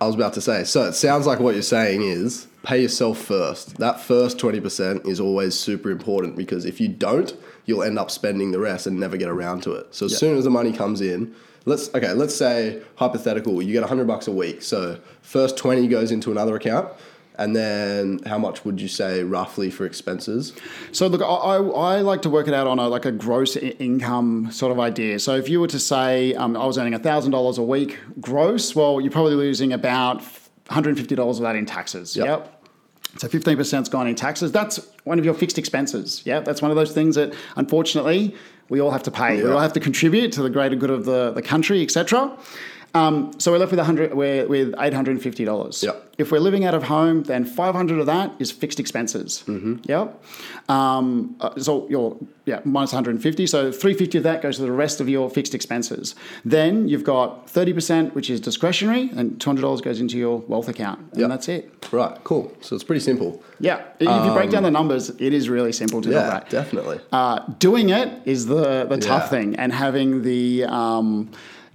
I 0.00 0.06
was 0.06 0.14
about 0.14 0.32
to 0.34 0.40
say. 0.40 0.64
So 0.64 0.84
it 0.84 0.94
sounds 0.94 1.26
like 1.26 1.40
what 1.40 1.54
you're 1.54 1.62
saying 1.62 2.02
is 2.02 2.46
pay 2.62 2.80
yourself 2.80 3.18
first. 3.18 3.76
That 3.76 4.00
first 4.00 4.38
20% 4.38 5.06
is 5.06 5.20
always 5.20 5.58
super 5.58 5.90
important 5.90 6.36
because 6.36 6.64
if 6.64 6.80
you 6.80 6.88
don't, 6.88 7.34
you'll 7.66 7.82
end 7.82 7.98
up 7.98 8.10
spending 8.10 8.50
the 8.50 8.58
rest 8.58 8.86
and 8.86 8.98
never 8.98 9.16
get 9.16 9.28
around 9.28 9.62
to 9.64 9.72
it. 9.72 9.94
So 9.94 10.06
as 10.06 10.16
soon 10.16 10.38
as 10.38 10.44
the 10.44 10.50
money 10.50 10.72
comes 10.72 11.00
in, 11.00 11.34
let's 11.66 11.94
okay, 11.94 12.12
let's 12.12 12.34
say 12.34 12.82
hypothetical, 12.96 13.60
you 13.60 13.72
get 13.72 13.82
100 13.82 14.06
bucks 14.06 14.26
a 14.26 14.32
week. 14.32 14.62
So 14.62 14.98
first 15.20 15.56
20 15.58 15.86
goes 15.88 16.10
into 16.10 16.30
another 16.30 16.56
account 16.56 16.90
and 17.40 17.56
then 17.56 18.20
how 18.26 18.38
much 18.38 18.64
would 18.64 18.80
you 18.80 18.86
say 18.86 19.24
roughly 19.24 19.70
for 19.70 19.86
expenses? 19.86 20.52
So 20.92 21.06
look, 21.06 21.22
I, 21.22 21.24
I, 21.24 21.56
I 21.96 22.00
like 22.02 22.22
to 22.22 22.30
work 22.30 22.46
it 22.46 22.54
out 22.54 22.66
on 22.66 22.78
a 22.78 22.86
like 22.86 23.06
a 23.06 23.12
gross 23.12 23.56
I- 23.56 23.74
income 23.80 24.52
sort 24.52 24.70
of 24.70 24.78
idea. 24.78 25.18
So 25.18 25.34
if 25.34 25.48
you 25.48 25.58
were 25.58 25.66
to 25.68 25.78
say 25.78 26.34
um, 26.34 26.56
I 26.56 26.66
was 26.66 26.76
earning 26.78 26.96
thousand 27.00 27.32
dollars 27.32 27.56
a 27.58 27.62
week 27.62 27.98
gross, 28.20 28.76
well, 28.76 29.00
you're 29.00 29.10
probably 29.10 29.34
losing 29.34 29.72
about 29.72 30.16
one 30.16 30.24
hundred 30.68 30.90
and 30.90 30.98
fifty 30.98 31.14
dollars 31.14 31.38
of 31.38 31.44
that 31.44 31.56
in 31.56 31.64
taxes. 31.64 32.14
Yep. 32.14 32.26
Yep. 32.26 32.56
So 33.18 33.28
fifteen 33.28 33.56
percent's 33.56 33.88
gone 33.88 34.06
in 34.06 34.14
taxes. 34.14 34.52
That's 34.52 34.78
one 35.04 35.18
of 35.18 35.24
your 35.24 35.34
fixed 35.34 35.58
expenses. 35.58 36.22
Yeah, 36.26 36.40
that's 36.40 36.60
one 36.60 36.70
of 36.70 36.76
those 36.76 36.92
things 36.92 37.16
that 37.16 37.34
unfortunately 37.56 38.36
we 38.68 38.80
all 38.80 38.90
have 38.90 39.02
to 39.04 39.10
pay. 39.10 39.42
We 39.42 39.50
all 39.50 39.58
have 39.58 39.72
to 39.72 39.80
contribute 39.80 40.30
to 40.32 40.42
the 40.42 40.50
greater 40.50 40.76
good 40.76 40.90
of 40.90 41.06
the, 41.06 41.32
the 41.32 41.42
country, 41.42 41.82
etc. 41.82 42.36
Um, 42.94 43.32
so 43.38 43.50
we're 43.52 43.58
left 43.58 43.72
with 43.72 43.80
hundred. 43.80 44.14
We're 44.14 44.46
with 44.46 44.74
eight 44.78 44.92
hundred 44.92 45.12
and 45.12 45.22
fifty 45.22 45.44
dollars. 45.44 45.82
Yep. 45.82 46.09
If 46.20 46.30
we're 46.30 46.38
living 46.48 46.64
out 46.64 46.74
of 46.74 46.82
home, 46.84 47.22
then 47.24 47.44
500 47.44 47.98
of 47.98 48.06
that 48.06 48.32
is 48.38 48.52
fixed 48.52 48.78
expenses. 48.78 49.42
Mm-hmm. 49.46 49.76
Yep. 49.84 50.22
Um, 50.68 51.36
uh, 51.40 51.58
so 51.58 51.88
you're 51.88 52.16
yeah 52.44 52.60
minus 52.64 52.92
150. 52.92 53.46
So 53.46 53.72
350 53.72 54.18
of 54.18 54.24
that 54.24 54.42
goes 54.42 54.56
to 54.56 54.62
the 54.62 54.70
rest 54.84 55.00
of 55.00 55.08
your 55.08 55.30
fixed 55.30 55.54
expenses. 55.54 56.14
Then 56.44 56.88
you've 56.88 57.04
got 57.04 57.46
30% 57.46 58.14
which 58.14 58.28
is 58.28 58.38
discretionary, 58.40 59.10
and 59.16 59.38
$200 59.38 59.82
goes 59.82 59.98
into 60.00 60.18
your 60.18 60.38
wealth 60.52 60.68
account, 60.68 60.98
and 61.12 61.20
Yep. 61.22 61.28
that's 61.30 61.48
it. 61.48 61.62
Right, 61.92 62.16
cool. 62.22 62.52
So 62.60 62.74
it's 62.76 62.84
pretty 62.84 63.00
simple. 63.10 63.42
Yeah. 63.58 63.80
If 63.98 64.26
you 64.26 64.32
break 64.32 64.50
down 64.50 64.62
the 64.62 64.70
numbers, 64.70 65.10
it 65.10 65.32
is 65.32 65.48
really 65.48 65.72
simple 65.72 66.00
to 66.02 66.08
do 66.10 66.14
Yeah, 66.14 66.28
that. 66.30 66.50
definitely. 66.50 67.00
Uh, 67.12 67.38
doing 67.58 67.88
it 67.90 68.08
is 68.26 68.46
the 68.46 68.84
the 68.92 68.98
tough 68.98 69.24
Yeah. 69.24 69.28
thing, 69.34 69.56
and 69.56 69.72
having 69.72 70.22
the 70.22 70.64
um, 70.64 71.30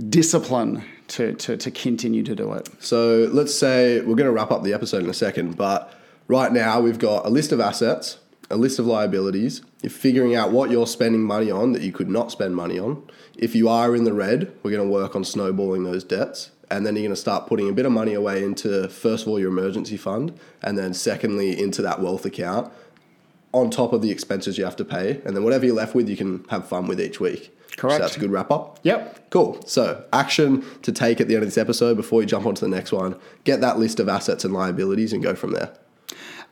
discipline 0.10 0.84
to, 1.10 1.34
to 1.34 1.58
to 1.58 1.72
continue 1.72 2.24
to 2.24 2.36
do 2.36 2.54
it. 2.54 2.70
So 2.80 3.30
let's 3.32 3.54
say 3.54 4.00
we're 4.00 4.16
going 4.16 4.26
to 4.26 4.32
wrap 4.32 4.52
up 4.52 4.64
the 4.64 4.74
episode 4.74 5.04
in 5.04 5.10
a 5.10 5.14
second, 5.14 5.58
but 5.58 5.94
right 6.28 6.52
now 6.52 6.82
we've 6.82 7.00
got 7.00 7.26
a 7.26 7.30
list 7.30 7.52
of 7.52 7.60
assets, 7.60 8.20
a 8.50 8.58
list 8.58 8.80
of 8.80 8.86
liabilities. 8.86 9.62
You're 9.82 9.90
figuring 9.90 10.36
out 10.36 10.52
what 10.52 10.72
you're 10.72 10.88
spending 10.88 11.22
money 11.22 11.52
on 11.52 11.74
that 11.74 11.82
you 11.82 11.92
could 11.92 12.10
not 12.10 12.32
spend 12.32 12.56
money 12.56 12.80
on. 12.80 13.04
If 13.38 13.56
you 13.56 13.70
are 13.70 13.96
in 13.96 14.04
the 14.04 14.14
red, 14.14 14.52
we're 14.64 14.72
going 14.72 14.88
to 14.88 14.92
work 14.92 15.16
on 15.16 15.24
snowballing 15.24 15.84
those 15.84 16.04
debts. 16.04 16.52
And 16.72 16.86
then 16.86 16.96
you're 16.96 17.04
going 17.04 17.12
to 17.12 17.22
start 17.22 17.46
putting 17.46 17.70
a 17.70 17.74
bit 17.74 17.86
of 17.86 17.92
money 17.92 18.16
away 18.16 18.44
into, 18.44 18.90
first 18.90 19.24
of 19.24 19.30
all, 19.30 19.40
your 19.40 19.50
emergency 19.50 19.98
fund, 19.98 20.38
and 20.64 20.78
then 20.78 20.96
secondly, 20.96 21.62
into 21.62 21.84
that 21.84 22.02
wealth 22.02 22.26
account 22.26 22.74
on 23.52 23.70
top 23.70 23.94
of 23.94 24.02
the 24.02 24.10
expenses 24.10 24.58
you 24.58 24.66
have 24.66 24.76
to 24.76 24.84
pay. 24.84 25.22
And 25.26 25.36
then 25.36 25.44
whatever 25.44 25.66
you're 25.66 25.76
left 25.76 25.94
with, 25.94 26.10
you 26.10 26.18
can 26.18 26.44
have 26.50 26.68
fun 26.68 26.88
with 26.88 27.00
each 27.00 27.20
week. 27.20 27.55
Correct. 27.78 27.98
So 27.98 28.02
that's 28.02 28.18
a 28.18 28.20
good 28.20 28.32
wrap 28.32 28.52
up. 28.52 28.80
Yep. 28.84 29.30
Cool. 29.32 29.62
So, 29.66 30.04
action 30.14 30.64
to 30.84 30.92
take 30.92 31.20
at 31.20 31.28
the 31.28 31.36
end 31.36 31.44
of 31.44 31.48
this 31.48 31.58
episode 31.58 31.98
before 31.98 32.22
you 32.22 32.28
jump 32.28 32.46
onto 32.46 32.62
the 32.62 32.74
next 32.74 32.92
one. 32.92 33.20
Get 33.44 33.62
that 33.62 33.78
list 33.78 34.00
of 34.00 34.08
assets 34.08 34.46
and 34.46 34.54
liabilities 34.54 35.12
and 35.12 35.22
go 35.22 35.36
from 35.36 35.52
there. 35.52 35.74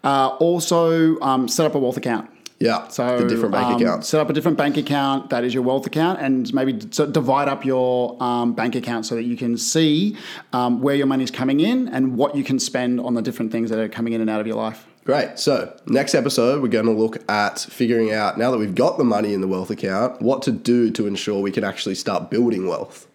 Uh, 0.04 0.36
also, 0.39 1.19
um, 1.21 1.47
set 1.47 1.65
up 1.65 1.76
a 1.76 1.80
wealth 1.80 1.95
account. 1.95 2.30
Yeah. 2.60 2.88
So 2.88 3.19
the 3.19 3.28
different 3.28 3.52
bank 3.52 3.67
um, 3.67 3.82
accounts. 3.82 4.08
Set 4.08 4.21
up 4.21 4.30
a 4.30 4.34
different 4.34 4.58
bank 4.58 4.78
account 4.78 5.30
that 5.32 5.43
is 5.43 5.54
your 5.54 5.63
wealth 5.63 5.86
account, 5.86 6.21
and 6.21 6.54
maybe 6.54 6.73
d- 6.73 6.88
so 6.91 7.06
divide 7.06 7.47
up 7.47 7.65
your 7.65 8.21
um, 8.23 8.54
bank 8.54 8.76
account 8.76 9.06
so 9.06 9.15
that 9.15 9.23
you 9.23 9.36
can 9.36 9.58
see 9.58 10.17
um, 10.54 10.82
where 10.82 10.95
your 10.95 11.08
money's 11.08 11.32
coming 11.32 11.60
in 11.60 11.89
and 11.89 12.15
what 12.17 12.36
you 12.36 12.43
can 12.43 12.60
spend 12.60 12.99
on 13.02 13.15
the 13.15 13.21
different 13.21 13.52
things 13.52 13.69
that 13.69 13.80
are 13.80 13.89
coming 13.89 14.13
in 14.13 14.21
and 14.21 14.30
out 14.30 14.39
of 14.39 14.47
your 14.47 14.56
life. 14.56 14.88
Great. 15.06 15.38
So, 15.38 15.78
next 15.86 16.16
episode, 16.16 16.62
we're 16.62 16.70
going 16.70 16.86
to 16.86 16.94
look 16.94 17.30
at 17.30 17.60
figuring 17.60 18.13
out 18.13 18.38
now 18.38 18.52
that 18.52 18.58
we've 18.58 18.74
got 18.74 18.98
the 18.98 19.04
money 19.04 19.34
in 19.34 19.42
the 19.42 19.48
wealth 19.50 19.70
account, 19.70 20.22
what 20.22 20.42
to 20.44 20.52
do 20.52 20.92
to 20.92 21.08
ensure 21.08 21.42
we 21.42 21.52
can 21.52 21.66
actually 21.66 21.96
start 21.96 22.30
building 22.30 22.68
wealth. 22.68 23.06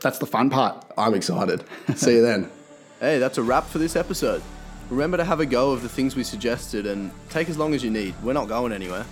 That's 0.00 0.18
the 0.18 0.26
fun 0.26 0.50
part. 0.50 0.84
I'm 0.98 1.14
excited. 1.14 1.64
See 1.94 2.16
you 2.16 2.22
then. 2.22 2.50
Hey, 3.00 3.20
that's 3.20 3.38
a 3.38 3.42
wrap 3.44 3.64
for 3.68 3.78
this 3.78 3.94
episode. 3.94 4.42
Remember 4.90 5.16
to 5.18 5.24
have 5.24 5.38
a 5.38 5.46
go 5.46 5.70
of 5.70 5.82
the 5.82 5.88
things 5.88 6.16
we 6.16 6.24
suggested 6.24 6.84
and 6.84 7.12
take 7.30 7.48
as 7.48 7.56
long 7.56 7.72
as 7.72 7.84
you 7.84 7.92
need. 7.92 8.12
We're 8.24 8.32
not 8.32 8.48
going 8.48 8.72
anywhere. 8.72 9.06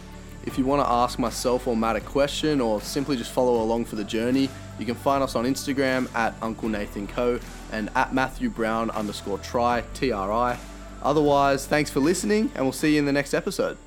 If 0.44 0.58
you 0.58 0.64
want 0.64 0.84
to 0.84 0.90
ask 0.90 1.20
myself 1.20 1.68
or 1.68 1.76
Matt 1.76 1.94
a 1.94 2.00
question 2.00 2.60
or 2.60 2.80
simply 2.80 3.16
just 3.16 3.30
follow 3.30 3.62
along 3.62 3.84
for 3.84 3.94
the 3.94 4.02
journey, 4.02 4.50
you 4.80 4.86
can 4.86 4.96
find 4.96 5.22
us 5.22 5.36
on 5.36 5.44
Instagram 5.44 6.12
at 6.16 6.34
Uncle 6.42 6.68
Nathan 6.68 7.06
Co 7.06 7.38
and 7.70 7.88
at 7.94 8.12
Matthew 8.12 8.50
Brown 8.50 8.90
underscore 8.90 9.38
try, 9.38 9.84
T 9.94 10.10
R 10.10 10.32
I. 10.32 10.58
Otherwise, 11.06 11.66
thanks 11.68 11.88
for 11.88 12.00
listening 12.00 12.50
and 12.56 12.64
we'll 12.64 12.72
see 12.72 12.94
you 12.94 12.98
in 12.98 13.04
the 13.04 13.12
next 13.12 13.32
episode. 13.32 13.78